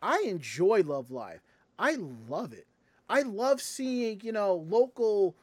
[0.00, 1.40] I enjoy Love Live.
[1.78, 1.96] I
[2.28, 2.66] love it.
[3.08, 5.34] I love seeing, you know, local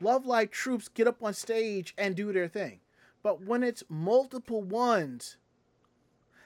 [0.00, 2.80] Love Live troops get up on stage and do their thing.
[3.22, 5.36] But when it's multiple ones,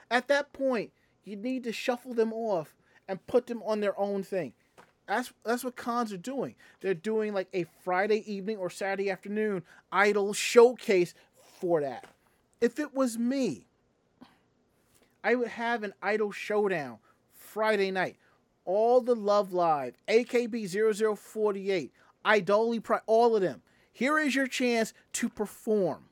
[0.09, 0.91] at that point,
[1.23, 2.75] you need to shuffle them off
[3.07, 4.53] and put them on their own thing.
[5.07, 6.55] That's that's what cons are doing.
[6.81, 11.13] They're doing like a Friday evening or Saturday afternoon idol showcase
[11.63, 12.03] for that.
[12.59, 13.67] If it was me,
[15.23, 16.97] I would have an idol showdown
[17.31, 18.17] Friday night.
[18.65, 21.93] All the Love Live, AKB 0048,
[22.25, 23.61] Idoly Pride, all of them.
[23.93, 26.09] Here is your chance to perform.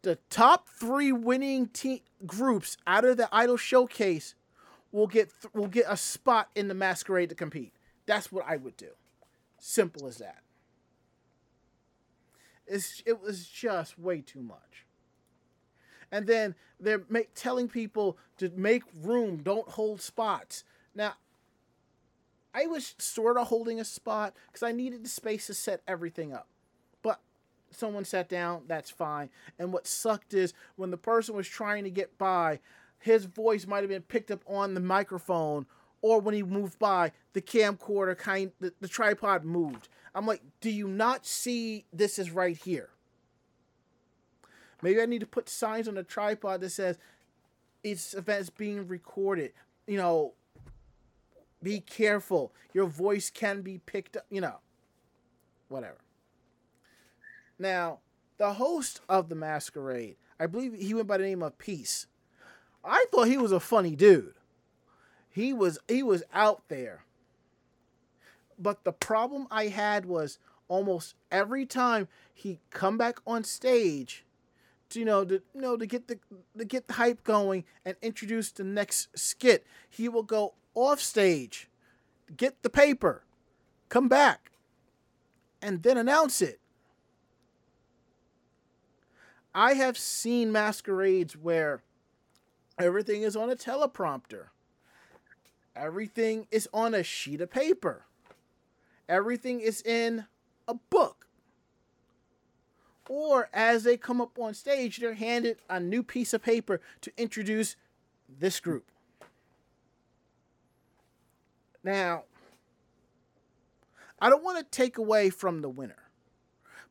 [0.00, 4.34] The top three winning te- groups out of the Idol Showcase
[4.90, 7.74] will get th- will get a spot in the masquerade to compete.
[8.06, 8.92] That's what I would do.
[9.58, 10.45] Simple as that.
[12.66, 14.86] It's, it was just way too much.
[16.10, 20.64] And then they're make, telling people to make room, don't hold spots.
[20.94, 21.14] Now,
[22.54, 26.32] I was sort of holding a spot because I needed the space to set everything
[26.32, 26.48] up.
[27.02, 27.20] But
[27.70, 29.30] someone sat down, that's fine.
[29.58, 32.60] And what sucked is when the person was trying to get by,
[32.98, 35.66] his voice might have been picked up on the microphone
[36.02, 40.70] or when he moved by the camcorder kind the, the tripod moved i'm like do
[40.70, 42.88] you not see this is right here?
[44.82, 46.98] Maybe i need to put signs on a tripod that says
[47.84, 49.52] it's events being recorded.
[49.86, 50.32] You know
[51.62, 52.52] be careful.
[52.74, 54.58] Your voice can be picked up you know.
[55.68, 55.98] Whatever.
[57.58, 58.00] Now
[58.38, 62.06] the host of the masquerade i believe he went by the name of peace.
[62.84, 64.34] I thought he was a funny dude.
[65.28, 67.05] He was he was out there.
[68.58, 70.38] But the problem I had was
[70.68, 74.24] almost every time he come back on stage
[74.88, 76.18] to you know to you know to get the
[76.56, 81.68] to get the hype going and introduce the next skit, he will go off stage,
[82.36, 83.22] get the paper,
[83.88, 84.52] come back,
[85.62, 86.60] and then announce it.
[89.54, 91.82] I have seen masquerades where
[92.78, 94.48] Everything is on a teleprompter.
[95.74, 98.04] Everything is on a sheet of paper.
[99.08, 100.26] Everything is in
[100.66, 101.26] a book.
[103.08, 107.12] Or as they come up on stage, they're handed a new piece of paper to
[107.16, 107.76] introduce
[108.28, 108.90] this group.
[111.84, 112.24] Now,
[114.20, 116.10] I don't want to take away from the winner,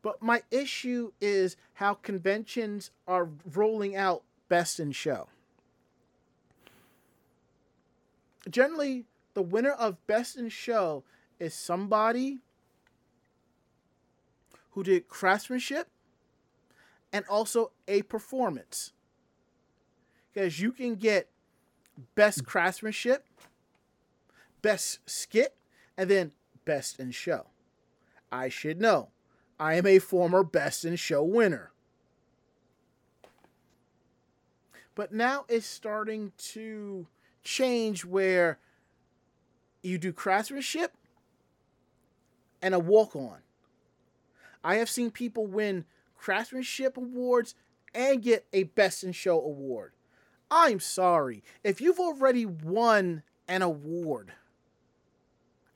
[0.02, 5.28] but my issue is how conventions are rolling out best in show.
[8.50, 11.04] generally the winner of best in show
[11.40, 12.40] is somebody
[14.72, 15.88] who did craftsmanship
[17.14, 18.92] and also a performance.
[20.34, 21.30] Because you can get
[22.16, 23.26] best craftsmanship
[24.66, 25.54] best skit
[25.96, 26.32] and then
[26.66, 27.46] best in show.
[28.32, 29.10] I should know.
[29.60, 31.72] I am a former best in show winner.
[34.96, 37.06] But now it's starting to
[37.44, 38.58] change where
[39.84, 40.94] you do craftsmanship
[42.66, 43.38] and a walk on.
[44.64, 45.86] I have seen people win
[46.18, 47.54] craftsmanship awards
[47.94, 49.92] and get a best in show award.
[50.50, 51.44] I'm sorry.
[51.64, 54.32] If you've already won an award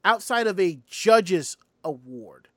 [0.04, 2.48] outside of a judge's award,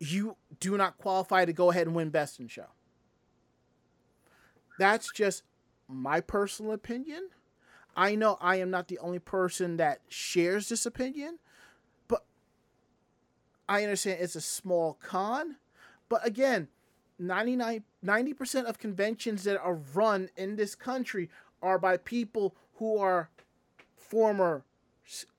[0.00, 2.66] you do not qualify to go ahead and win best in show.
[4.76, 5.44] That's just
[5.86, 7.28] my personal opinion.
[7.96, 11.38] I know I am not the only person that shares this opinion,
[13.68, 15.56] I understand it's a small con.
[16.08, 16.68] But again,
[17.18, 21.28] 99 90% of conventions that are run in this country
[21.60, 23.28] are by people who are
[23.96, 24.62] former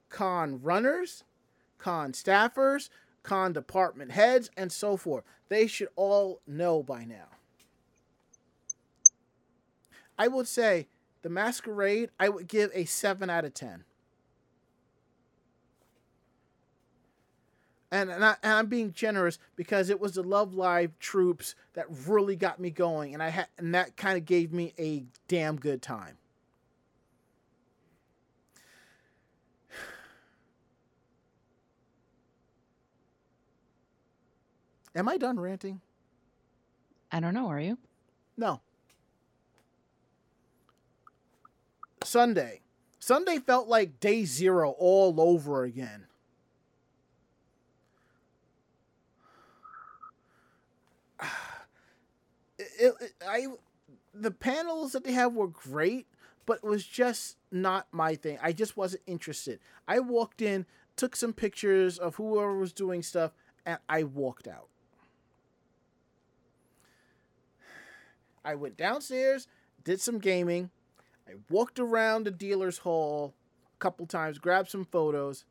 [0.10, 1.24] con runners,
[1.78, 2.90] con staffers,
[3.24, 5.24] con department heads, and so forth.
[5.48, 7.30] They should all know by now.
[10.18, 10.88] I would say
[11.22, 13.86] the masquerade, I would give a 7 out of 10.
[17.91, 21.88] And, and, I, and I'm being generous because it was the Love Live troops that
[22.06, 25.56] really got me going, and I had and that kind of gave me a damn
[25.56, 26.18] good time.
[34.95, 35.82] Am I done ranting?
[37.11, 37.48] I don't know.
[37.48, 37.80] Are you?
[38.38, 38.61] No.
[42.03, 42.61] Sunday.
[42.99, 46.06] Sunday felt like day zero all over again.
[52.80, 53.48] It, it, I,
[54.14, 56.08] the panels that they have were great,
[56.46, 58.40] but it was just not my thing.
[58.42, 59.60] I just wasn't interested.
[59.88, 60.66] I walked in,
[60.96, 63.34] took some pictures of whoever was doing stuff,
[63.66, 64.70] and I walked out.
[68.44, 69.48] I went downstairs,
[69.84, 70.72] did some gaming.
[71.28, 73.34] I walked around the dealer's hall
[73.76, 75.46] a couple times, grabbed some photos,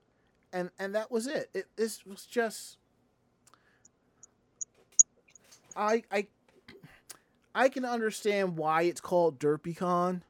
[0.53, 1.51] and and that was it.
[1.55, 2.79] It this was just
[5.77, 6.27] I I
[7.59, 10.22] I can understand why it's called DerpyCon.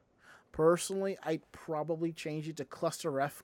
[0.50, 3.42] Personally, I'd probably change it to Cluster F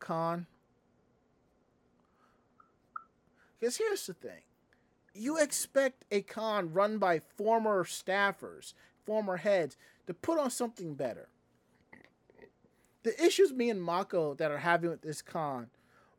[3.61, 4.41] Because here's the thing
[5.13, 8.73] you expect a con run by former staffers,
[9.05, 11.29] former heads, to put on something better.
[13.03, 15.69] The issues me and Mako that are having with this con,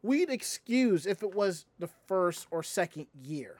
[0.03, 3.57] we'd excuse if it was the first or second year.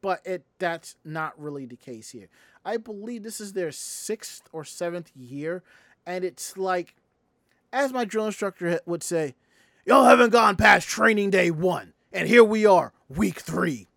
[0.00, 2.28] But it that's not really the case here.
[2.64, 5.62] I believe this is their sixth or seventh year,
[6.06, 6.94] and it's like,
[7.72, 9.34] as my drill instructor would say,
[9.84, 13.88] y'all haven't gone past training day one, and here we are, week three.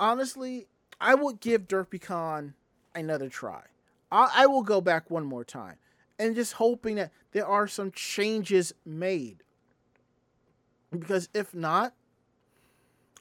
[0.00, 0.66] honestly,
[1.00, 2.54] I would give DerpyCon
[2.94, 3.62] another try.
[4.10, 5.76] I, I will go back one more time
[6.18, 9.42] and just hoping that there are some changes made.
[10.90, 11.94] Because if not,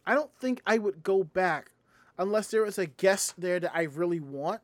[0.05, 1.71] I don't think I would go back
[2.17, 4.61] unless there was a guest there that I really want.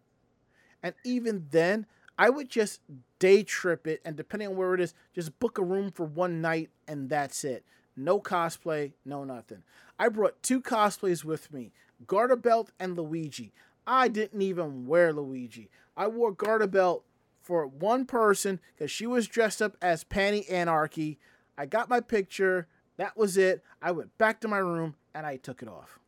[0.82, 1.86] And even then,
[2.18, 2.82] I would just
[3.20, 6.42] day trip it and depending on where it is, just book a room for one
[6.42, 7.66] night and that's it.
[7.96, 9.64] No cosplay, no nothing.
[10.00, 11.72] I brought two cosplays with me
[12.08, 13.54] Garter Belt and Luigi.
[13.86, 15.70] I didn't even wear Luigi.
[15.96, 17.04] I wore Garter Belt
[17.42, 21.20] for one person because she was dressed up as Panty Anarchy.
[21.58, 22.68] I got my picture.
[23.04, 23.62] That was it.
[23.82, 26.00] I went back to my room and I took it off.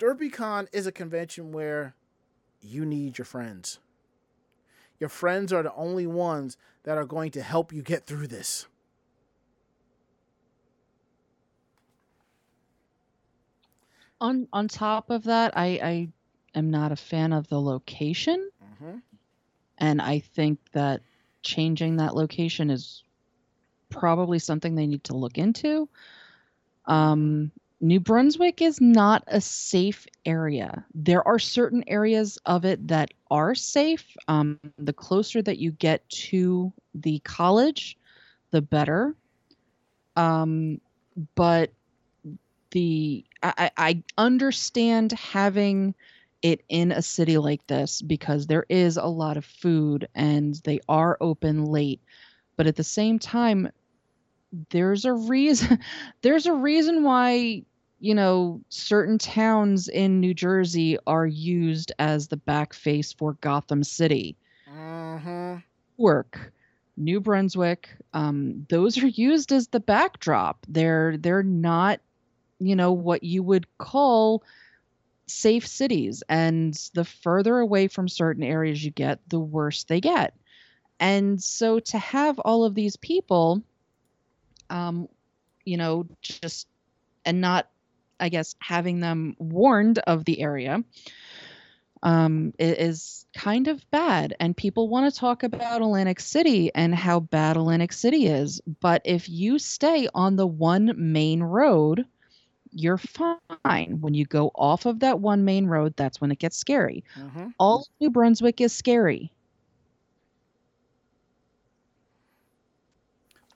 [0.00, 1.94] DerpyCon is a convention where
[2.60, 3.78] you need your friends.
[4.98, 8.66] Your friends are the only ones that are going to help you get through this.
[14.20, 16.08] On on top of that, I I
[16.58, 18.50] am not a fan of the location,
[18.82, 18.98] Mm-hmm.
[19.78, 21.00] and I think that
[21.42, 23.04] changing that location is
[23.94, 25.88] probably something they need to look into.
[26.86, 27.50] Um,
[27.80, 30.84] New Brunswick is not a safe area.
[30.94, 34.16] There are certain areas of it that are safe.
[34.28, 37.98] Um, the closer that you get to the college,
[38.50, 39.14] the better.
[40.16, 40.80] Um,
[41.34, 41.72] but
[42.70, 45.94] the I, I I understand having
[46.42, 50.78] it in a city like this because there is a lot of food and they
[50.88, 52.00] are open late.
[52.56, 53.70] But at the same time,
[54.70, 55.78] there's a reason
[56.22, 57.62] there's a reason why
[58.00, 63.82] you know certain towns in New Jersey are used as the back face for Gotham
[63.84, 64.36] City.
[64.70, 65.56] Mm-hmm.
[65.96, 66.52] Work,
[66.96, 70.66] New Brunswick, um, those are used as the backdrop.
[70.68, 72.00] They're they're not,
[72.58, 74.42] you know, what you would call
[75.26, 76.22] safe cities.
[76.28, 80.34] And the further away from certain areas you get, the worse they get.
[81.00, 83.62] And so to have all of these people,
[84.70, 85.08] um,
[85.64, 86.66] you know, just
[87.24, 87.68] and not,
[88.20, 90.82] I guess, having them warned of the area
[92.02, 94.36] um, is kind of bad.
[94.38, 98.60] And people want to talk about Atlantic City and how bad Atlantic City is.
[98.80, 102.04] But if you stay on the one main road,
[102.70, 104.00] you're fine.
[104.00, 107.04] When you go off of that one main road, that's when it gets scary.
[107.18, 107.48] Mm-hmm.
[107.58, 109.32] All of New Brunswick is scary.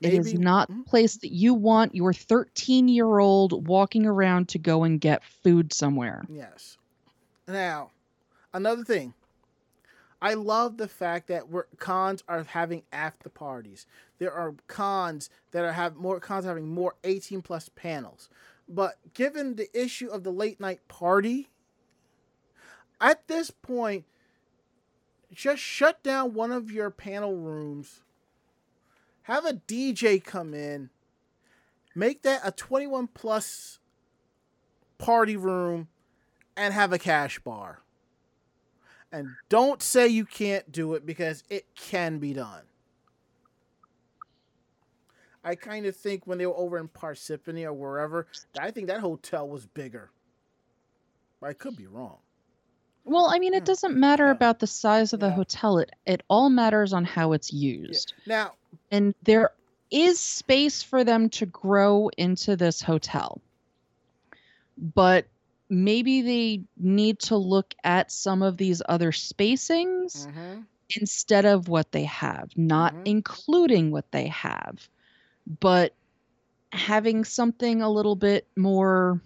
[0.01, 4.59] It is not the place that you want your 13 year old walking around to
[4.59, 6.25] go and get food somewhere.
[6.29, 6.77] Yes.
[7.47, 7.91] Now,
[8.53, 9.13] another thing.
[10.21, 13.85] I love the fact that we're cons are having after parties.
[14.17, 18.29] There are cons that are have more cons having more 18 plus panels.
[18.67, 21.49] But given the issue of the late night party,
[22.99, 24.05] at this point,
[25.33, 28.01] just shut down one of your panel rooms.
[29.29, 30.89] Have a DJ come in.
[31.93, 33.77] Make that a 21 plus
[34.97, 35.87] party room
[36.57, 37.83] and have a cash bar.
[39.11, 42.63] And don't say you can't do it because it can be done.
[45.43, 48.25] I kind of think when they were over in Parsippany or wherever,
[48.59, 50.09] I think that hotel was bigger.
[51.43, 52.17] I could be wrong.
[53.09, 53.65] Well, I mean, it Hmm.
[53.65, 54.31] doesn't matter Yeah.
[54.31, 55.33] about the size of the Yeah.
[55.33, 55.79] hotel.
[55.79, 58.13] It it all matters on how it's used.
[58.25, 58.55] Now,
[58.91, 59.51] And there
[59.91, 63.41] is space for them to grow into this hotel.
[64.77, 65.27] But
[65.69, 70.67] maybe they need to look at some of these other spacings mhm,
[70.99, 73.05] instead of what they have, not Mhm.
[73.05, 74.89] including what they have,
[75.59, 75.95] but
[76.73, 79.21] having something a little bit more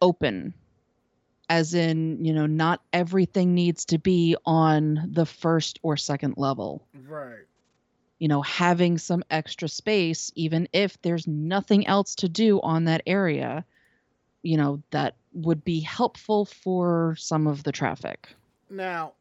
[0.00, 0.54] open.
[1.50, 6.86] As in, you know, not everything needs to be on the first or second level.
[7.06, 7.44] right.
[8.20, 13.02] You know, having some extra space, even if there's nothing else to do on that
[13.06, 13.64] area,
[14.42, 18.28] you know, that would be helpful for some of the traffic.
[18.68, 19.14] Now,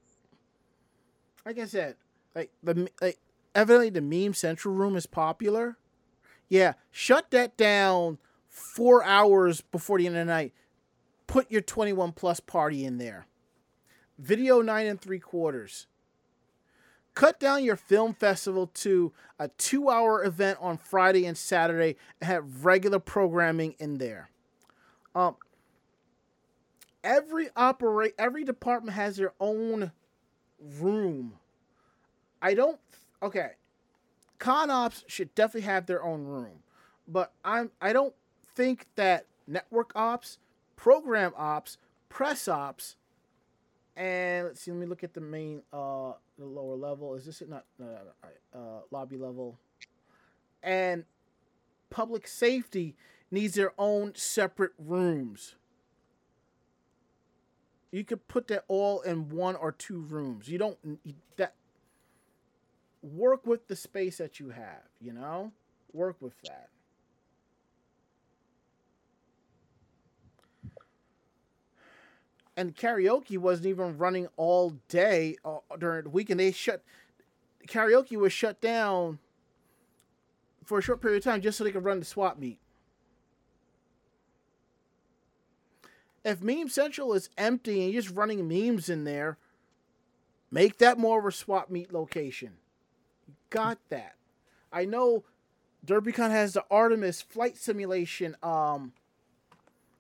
[1.45, 1.95] like I said,
[2.35, 3.17] like the like
[3.55, 5.77] evidently the meme central room is popular.
[6.47, 10.53] Yeah, shut that down four hours before the end of the night.
[11.29, 13.27] Put your 21 plus party in there.
[14.17, 15.85] Video nine and three quarters.
[17.13, 22.27] Cut down your film festival to a two hour event on Friday and Saturday and
[22.27, 24.31] have regular programming in there.
[25.13, 25.35] Um,
[27.03, 29.91] every operate every department has their own
[30.59, 31.33] room.
[32.41, 32.79] I don't
[33.21, 33.51] okay.
[34.39, 36.63] Con ops should definitely have their own room.
[37.07, 38.15] But I'm I don't
[38.55, 40.39] think that network ops,
[40.79, 41.77] program ops,
[42.07, 42.95] press ops,
[43.95, 47.15] and let's see, let me look at the main uh the lower level.
[47.15, 47.49] Is this it?
[47.49, 47.97] Not no, no,
[48.53, 49.57] no, uh lobby level.
[50.63, 51.05] And
[51.89, 52.95] public safety
[53.31, 55.55] needs their own separate rooms
[57.91, 60.47] you could put that all in one or two rooms.
[60.47, 61.53] You don't you, that
[63.01, 65.51] work with the space that you have, you know?
[65.93, 66.69] Work with that.
[72.59, 76.41] And karaoke wasn't even running all day uh, during the weekend.
[76.41, 76.83] They shut
[77.67, 79.19] karaoke was shut down
[80.65, 82.59] for a short period of time just so they could run the swap meet.
[86.23, 89.37] if Meme Central is empty and you're just running memes in there,
[90.51, 92.53] make that more of a swap meet location.
[93.49, 94.15] Got that.
[94.71, 95.23] I know
[95.85, 98.93] DerpyCon has the Artemis flight simulation um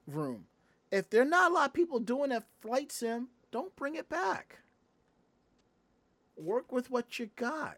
[0.05, 0.48] room.
[0.91, 4.09] If there are not a lot of people doing that flight sim, don't bring it
[4.09, 4.59] back.
[6.35, 7.77] Work with what you got.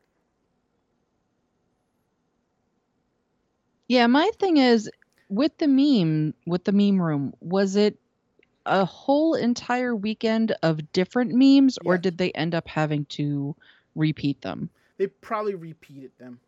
[3.87, 4.89] Yeah, my thing is
[5.27, 7.97] with the meme, with the meme room, was it
[8.65, 13.55] a whole entire weekend of different memes or did they end up having to
[13.95, 14.69] repeat them?
[14.97, 16.39] They probably repeated them.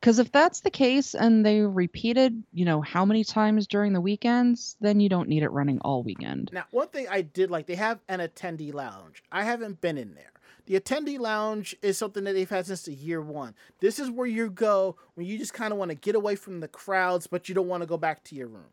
[0.00, 4.00] Because if that's the case and they repeated, you know, how many times during the
[4.00, 6.50] weekends, then you don't need it running all weekend.
[6.52, 9.24] Now, one thing I did like, they have an attendee lounge.
[9.32, 10.32] I haven't been in there.
[10.66, 13.54] The attendee lounge is something that they've had since the year one.
[13.80, 16.60] This is where you go when you just kind of want to get away from
[16.60, 18.70] the crowds, but you don't want to go back to your room.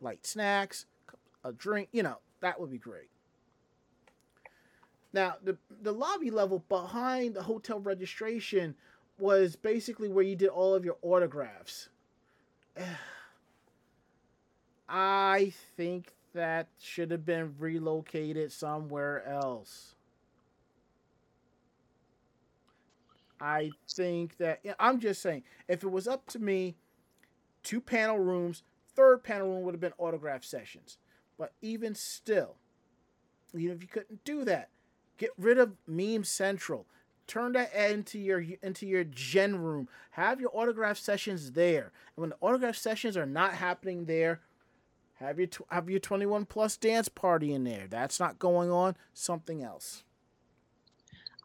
[0.00, 0.86] Light snacks,
[1.44, 3.10] a drink, you know, that would be great.
[5.12, 8.76] Now, the the lobby level behind the hotel registration
[9.20, 11.88] was basically where you did all of your autographs.
[14.88, 19.94] I think that should have been relocated somewhere else.
[23.40, 26.76] I think that I'm just saying, if it was up to me,
[27.62, 28.62] two panel rooms,
[28.94, 30.98] third panel room would have been autograph sessions.
[31.38, 32.56] But even still,
[33.54, 34.68] even if you couldn't do that,
[35.16, 36.86] get rid of Meme Central.
[37.30, 39.88] Turn that into your into your gen room.
[40.10, 41.92] Have your autograph sessions there.
[42.16, 44.40] And when the autograph sessions are not happening there,
[45.14, 47.86] have your tw- have your 21 plus dance party in there.
[47.88, 48.96] That's not going on.
[49.14, 50.02] Something else.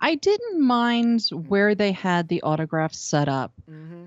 [0.02, 3.54] I didn't mind where they had the autographs set up.
[3.70, 4.06] Mm-hmm.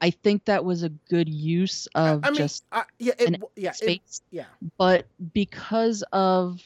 [0.00, 3.70] I think that was a good use of I mean, just I, yeah, it, yeah,
[3.70, 4.22] it, space.
[4.30, 4.44] yeah.
[4.78, 6.62] but because of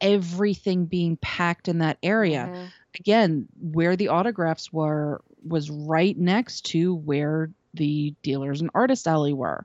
[0.00, 2.48] everything being packed in that area.
[2.52, 2.68] Mhm.
[2.98, 9.32] Again, where the autographs were was right next to where the dealers and artist alley
[9.32, 9.64] were.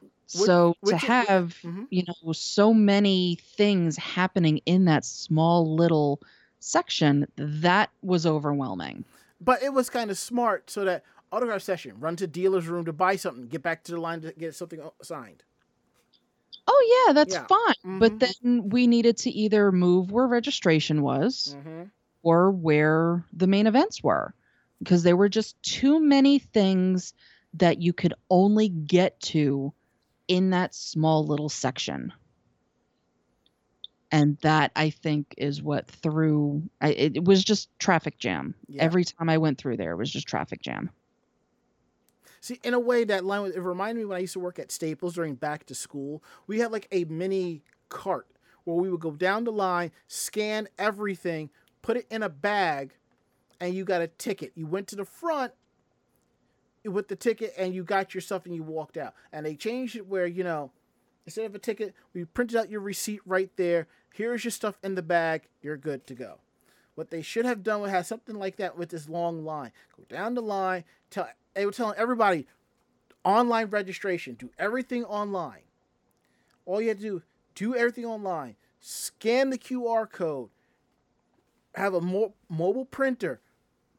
[0.00, 0.10] Which-
[0.46, 1.86] So which to is- have Mhm.
[1.90, 6.20] you know so many things happening in that small little
[6.60, 9.04] section that was overwhelming
[9.40, 12.92] But it was kind of smart so that autograph session, run to dealer's room to
[12.92, 15.42] buy something, get back to the line to get something signed.
[16.66, 17.46] oh yeah that's Yeah.
[17.46, 17.98] fine Mhm.
[18.00, 21.82] but then we needed to either move where registration was Mm-hmm.
[22.24, 24.34] Or where the main events were
[24.80, 27.14] because there were just too many things
[27.54, 29.72] that you could only get to
[30.28, 32.12] in that small little section
[34.12, 38.84] and that i think is what threw I, it, was just traffic jam Yeah.
[38.84, 40.90] every time i went through there it was just traffic jam
[42.40, 44.58] See, in a way, that line was- it reminded me when I used to work
[44.58, 46.22] at Staples during back to school.
[46.46, 48.28] We had like a mini cart
[48.64, 51.50] where we would go down the line, scan everything,
[51.84, 52.94] put it in a bag,
[53.60, 54.52] and you got a ticket.
[54.54, 55.52] You went to the front
[56.82, 59.14] with the ticket, and you got your stuff, and you walked out.
[59.32, 60.72] And they changed it where you know,
[61.26, 63.86] instead of a ticket, we printed out your receipt right there.
[64.14, 65.42] Here's your stuff in the bag.
[65.60, 66.38] You're good to go.
[66.94, 69.72] What they should have done was have something like that with this long line.
[69.94, 70.84] Go down the line.
[71.10, 72.46] Tell they were telling everybody
[73.24, 74.34] online registration.
[74.34, 75.62] Do everything online.
[76.64, 77.22] All you have to do,
[77.54, 78.56] do everything online.
[78.80, 80.48] Scan the QR code.
[81.74, 83.40] Have a mo- mobile printer.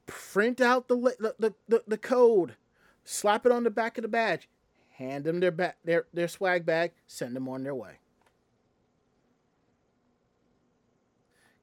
[0.07, 0.95] Print out the,
[1.39, 2.55] the, the, the code.
[3.03, 4.47] Slap it on the back of the badge.
[4.91, 6.91] Hand them their ba- their their swag bag.
[7.07, 7.99] Send them on their way.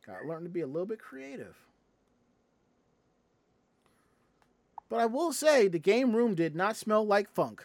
[0.07, 1.57] Gotta learn to be a little bit creative.
[4.89, 7.65] But I will say the game room did not smell like funk.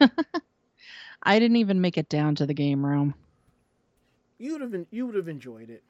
[1.22, 3.14] i didn't even make it down to the game room
[4.38, 5.82] You would have you would have enjoyed it.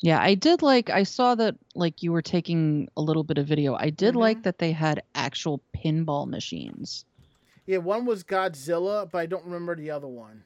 [0.00, 3.46] Yeah, I did like I saw that like you were taking a little bit of
[3.46, 3.74] video.
[3.74, 4.42] I did like Mhm.
[4.44, 7.04] that they had actual pinball machines.
[7.66, 10.44] Yeah, one was Godzilla, but I don't remember the other one.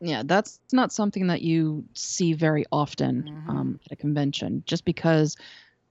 [0.00, 3.50] Yeah, that's not something that you see very often Mhm.
[3.50, 4.62] um, at a convention.
[4.64, 5.36] Just because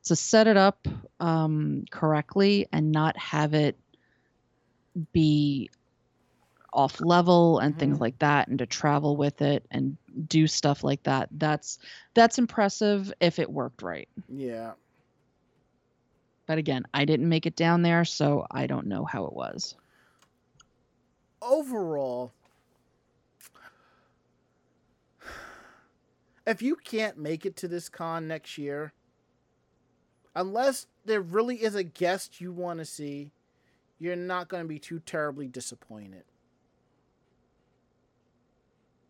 [0.06, 0.88] to set it up
[1.20, 3.78] um, correctly and not have it
[5.12, 5.70] be
[6.73, 8.02] off level and things Mhm.
[8.02, 11.30] like that, and to travel with it and do stuff like that.
[11.31, 11.80] That's
[12.14, 14.10] that's impressive if it worked right.
[14.27, 14.73] Yeah.
[16.45, 19.76] But again, I didn't make it down there, so I don't know how it was.
[21.41, 22.31] Overall,
[26.45, 28.94] if you can't make it to this con next year,
[30.35, 33.31] unless there really is a guest you want to see,
[33.99, 36.23] you're not going to be too terribly disappointed.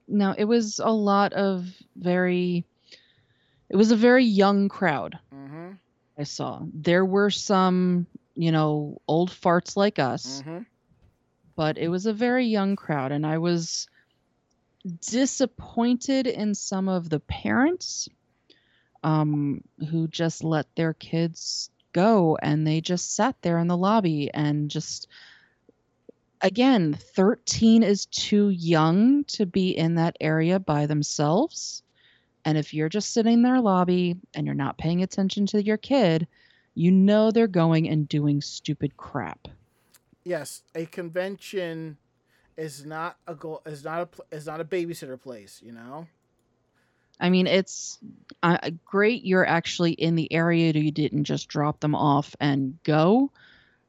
[0.07, 1.65] No, it was a lot of
[1.95, 2.65] very
[3.69, 5.71] it was a very young crowd Mm-hmm.
[6.17, 6.61] I saw.
[6.73, 10.59] There were some, you know, old farts like us, Mm-hmm.
[11.55, 13.87] but it was a very young crowd and I was
[15.09, 18.07] disappointed in some of the parents
[19.03, 24.29] um who just let their kids go and they just sat there in the lobby
[24.33, 25.07] and just
[26.41, 31.83] again 13 is too young to be in that area by themselves
[32.45, 35.77] and if you're just sitting in their lobby and you're not paying attention to your
[35.77, 36.27] kid
[36.75, 39.47] you know they're going and doing stupid crap
[40.27, 41.95] Yes, a convention
[42.57, 45.61] is not a go- is not a is not a babysitter place.
[45.63, 46.07] You know.
[47.17, 47.97] I mean, it's
[48.43, 50.73] uh, great you're actually in the area.
[50.73, 53.31] You didn't just drop them off and go,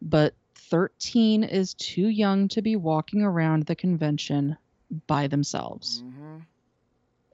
[0.00, 0.34] but
[0.70, 4.56] 13 is too young to be walking around the convention
[5.06, 6.36] by themselves, Mm-hmm.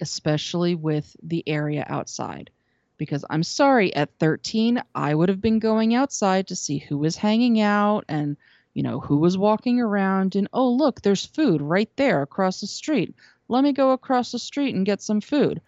[0.01, 2.51] especially with the area outside.
[2.97, 7.17] Because I'm sorry, at 13, I would have been going outside to see who was
[7.17, 8.37] hanging out and,
[8.73, 10.37] you know, who was walking around.
[10.37, 13.15] And oh, look, there's food right there across the street.
[13.49, 15.61] Let me go across the street and get some food.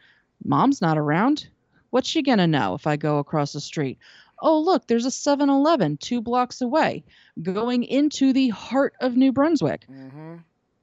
[0.45, 1.49] Mom's not around.
[1.91, 3.99] What's she going to know if I go across the street?
[4.41, 7.05] Oh, look, there's a 7 Eleven two blocks away
[7.43, 9.87] going into the heart of New Brunswick.
[9.91, 10.37] Mm-hmm.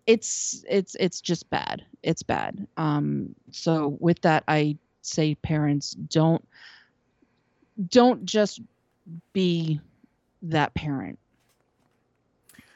[0.07, 1.85] it's it's it's just bad.
[2.01, 2.67] It's bad.
[2.77, 6.47] Um so with that i say parents don't
[7.87, 8.61] don't just
[9.33, 9.79] be
[10.43, 11.19] that parent.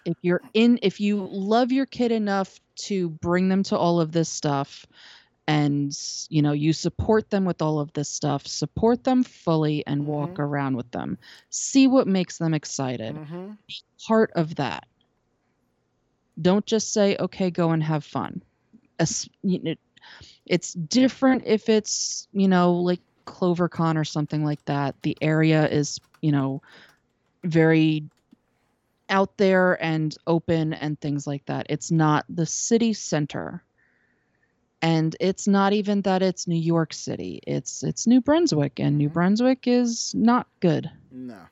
[0.05, 4.11] If you're in if you love your kid enough to bring them to all of
[4.11, 4.85] this stuff
[5.47, 5.91] and
[6.29, 10.31] you know you support them with all of this stuff support them fully and walk
[10.31, 10.39] Mhm.
[10.39, 11.17] around with them
[11.49, 13.51] see what makes them excited Mm-hmm.
[14.07, 14.87] part of that.
[16.39, 18.41] Don't just say, okay, go and have fun.
[18.99, 19.75] as you know,
[20.45, 24.95] it's different if it's you know like CloverCon or something like that.
[25.03, 26.61] The area is you know
[27.45, 28.03] very
[29.09, 31.67] out there and open and things like that.
[31.69, 33.63] It's not the city center.
[34.81, 37.39] And it's not even that it's New York City.
[37.47, 39.13] It's it's New Brunswick and New Mhm.
[39.13, 40.89] Brunswick is not good.
[41.11, 41.47] No.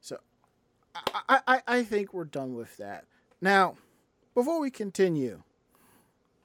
[0.00, 0.18] So,
[0.94, 3.04] I, I, I- think we're done with that.
[3.40, 3.76] Now,
[4.34, 5.42] before we continue,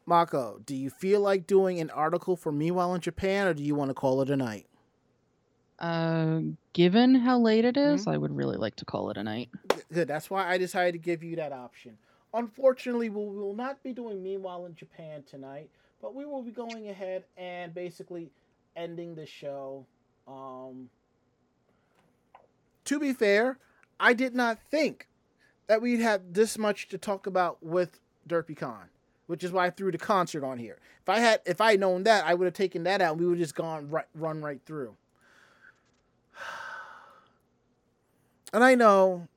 [0.06, 3.76] Mako, do you feel like doing an article for Meanwhile in Japan, or do you
[3.76, 4.66] want to call it a night?
[5.78, 6.42] Uh
[6.74, 9.48] given how late it is, I would really like to call it a night.
[9.92, 10.08] Good.
[10.08, 11.98] That's why I decided to give you that option.
[12.34, 15.70] Unfortunately, we will not be doing Meanwhile in Japan tonight,
[16.02, 18.30] but we will be going ahead and basically
[18.76, 19.86] ending the show.
[20.28, 20.90] Um,
[22.86, 23.58] to be fair,
[24.00, 25.08] I did not think
[25.68, 28.90] that we'd have this much to talk about with Derpy DerpyCon,
[29.28, 30.78] which is why I threw the concert on here.
[31.02, 33.22] If I had, if I had known that, I would have taken that out and
[33.22, 34.96] we would have just gone right, run right through.
[38.52, 39.28] And I know,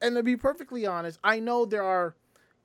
[0.00, 2.14] and, to be perfectly honest, I know there are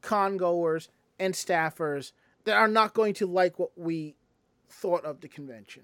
[0.01, 2.11] con goers and staffers
[2.45, 4.15] that are not going to like what we
[4.69, 5.83] thought of the convention.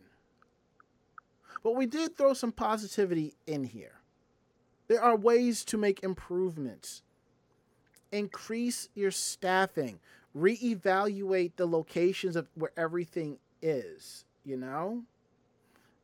[1.64, 4.00] But we did throw some positivity in here.
[4.88, 7.02] There are ways to make improvements.
[8.12, 10.00] Increase your staffing.
[10.36, 15.04] Reevaluate the locations of where everything is, you know?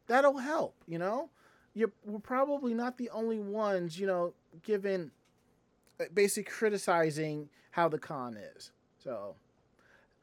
[0.07, 1.30] That'll help, you know?
[1.73, 5.11] You're, we're probably not the only ones, you know, given
[6.13, 8.71] basically criticizing how the con is.
[9.03, 9.35] So,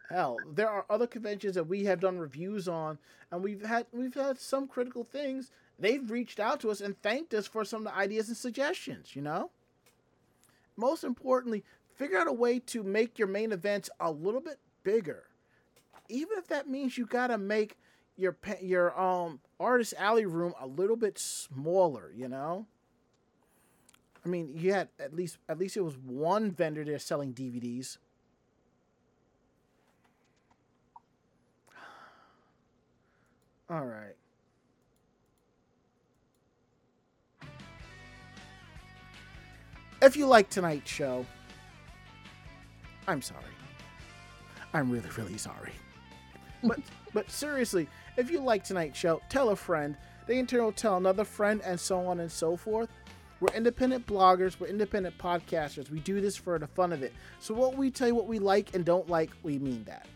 [0.09, 2.99] hell, there are other conventions that we have done reviews on,
[3.31, 5.51] and we've had we've had some critical things.
[5.79, 9.15] They've reached out to us and thanked us for some of the ideas and suggestions.
[9.15, 9.51] You know.
[10.77, 11.65] Most importantly,
[11.97, 15.25] figure out a way to make your main events a little bit bigger,
[16.09, 17.77] even if that means you gotta make
[18.17, 22.13] your your um artist alley room a little bit smaller.
[22.15, 22.67] You know.
[24.31, 27.99] I mean, you had at least at least it was one vendor there selling DVDs.
[33.69, 34.15] All right.
[40.01, 41.27] If you like tonight's show,
[43.09, 43.43] I'm sorry.
[44.73, 45.73] I'm really, really sorry.
[46.63, 46.79] But
[47.13, 49.97] but seriously, if you like tonight's show, tell a friend.
[50.29, 52.89] They in turn will tell another friend, and so on and so forth.
[53.41, 54.61] We're independent bloggers.
[54.61, 55.91] We're independent podcasters.
[55.91, 57.13] We do this for the fun of it.
[57.39, 60.07] So what we tell you what we like and don't like, we mean that.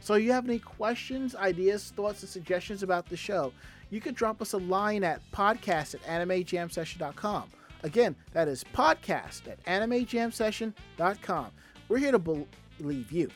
[0.00, 3.52] So you have any questions, ideas, thoughts, and suggestions about the show,
[3.90, 7.50] you could drop us a line at podcast at animejamsession.com.
[7.84, 11.50] Again, that is podcast at animejamsession.com.
[11.88, 13.28] We're here to believe you.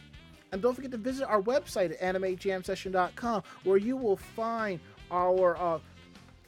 [0.53, 4.81] And don't forget to visit our website at animejamsession.com where you will find
[5.11, 5.79] our uh,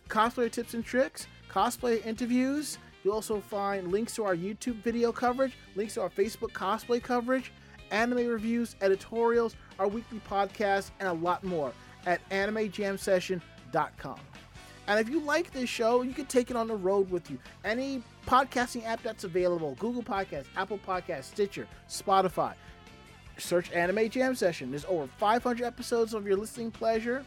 [0.09, 2.79] cosplayer tips and tricks, cosplay interviews.
[3.03, 7.53] You'll also find links to our YouTube video coverage, links to our Facebook cosplay coverage,
[7.91, 11.73] anime reviews, editorials, our weekly podcast, and a lot more
[12.07, 14.21] at animejamsession.com.
[14.89, 17.39] And if you like this show, you can take it on the road with you.
[17.63, 22.55] Any podcasting app that's available Google Podcasts, Apple Podcasts, Stitcher, Spotify.
[23.37, 24.71] Search Anime Jam Session.
[24.71, 27.25] There's over 500 episodes of your listening pleasure.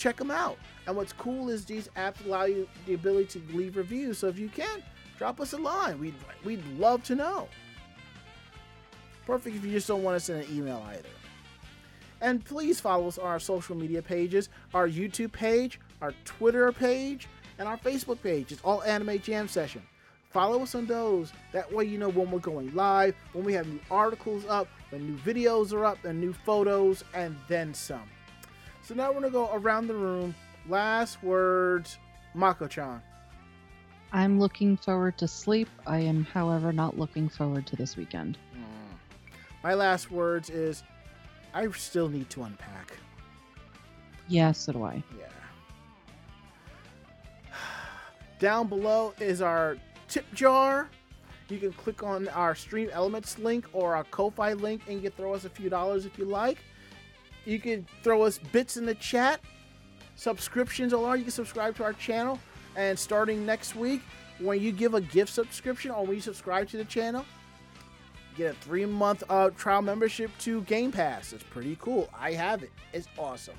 [0.00, 0.56] Check them out.
[0.86, 4.16] And what's cool is these apps allow you the ability to leave reviews.
[4.16, 4.82] So if you can,
[5.18, 6.00] drop us a line.
[6.00, 7.48] We'd, we'd love to know.
[9.26, 11.10] Perfect if you just don't want to send an email either.
[12.22, 17.28] And please follow us on our social media pages, our YouTube page, our Twitter page,
[17.58, 18.52] and our Facebook page.
[18.52, 19.82] It's all Anime Jam Session.
[20.30, 21.30] Follow us on those.
[21.52, 25.06] That way you know when we're going live, when we have new articles up, when
[25.06, 28.08] new videos are up, and new photos, and then some.
[28.90, 30.34] So now we're gonna go around the room.
[30.68, 31.98] Last words,
[32.34, 33.00] Mako-chan.
[34.12, 35.68] I'm looking forward to sleep.
[35.86, 38.36] I am, however, not looking forward to this weekend.
[38.52, 38.64] Hmm.
[39.62, 40.82] My last words is,
[41.54, 42.96] I still need to unpack.
[44.26, 45.04] Yeah, so do I.
[45.16, 45.26] Yeah.
[48.40, 49.76] Down below is our
[50.08, 50.88] tip jar.
[51.48, 55.12] You can click on our Stream Elements link or our Ko-Fi link and you can
[55.12, 56.58] throw us a few dollars if you like.
[57.44, 59.40] You can throw us bits in the chat.
[60.16, 62.38] Subscriptions are you can subscribe to our channel.
[62.76, 64.02] And starting next week,
[64.38, 67.24] when you give a gift subscription or when you subscribe to the channel,
[68.36, 71.32] get a three month uh, trial membership to Game Pass.
[71.32, 72.08] It's pretty cool.
[72.16, 72.70] I have it.
[72.92, 73.56] It's awesome.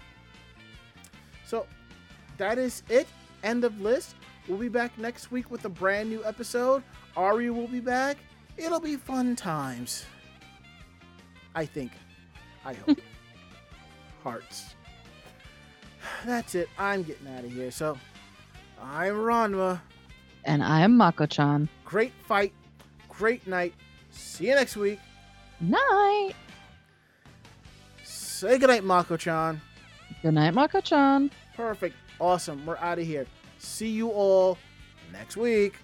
[1.46, 1.66] So
[2.38, 3.08] that is it.
[3.44, 4.16] End of list.
[4.48, 6.84] We'll be back next week with a brand new episode.
[7.16, 8.18] Ari will be back.
[8.58, 10.06] It'll be fun times.
[11.54, 11.92] I think.
[12.66, 13.00] I hope.
[14.24, 14.76] Hearts.
[16.26, 16.70] That's it.
[16.78, 17.72] I'm getting out of here.
[17.72, 17.98] So,
[18.82, 19.82] I'm Ranma.
[20.46, 21.70] And I am Mako-chan.
[21.86, 22.54] Great fight.
[23.10, 23.74] Great night.
[24.10, 25.00] See you next week.
[25.60, 26.34] Night.
[28.04, 29.62] Say goodnight, Mako-chan.
[30.24, 31.30] Good night, Mako-chan.
[31.56, 31.96] Perfect.
[32.20, 32.66] Awesome.
[32.66, 33.28] We're out of here.
[33.60, 34.58] See you all
[35.14, 35.76] next week.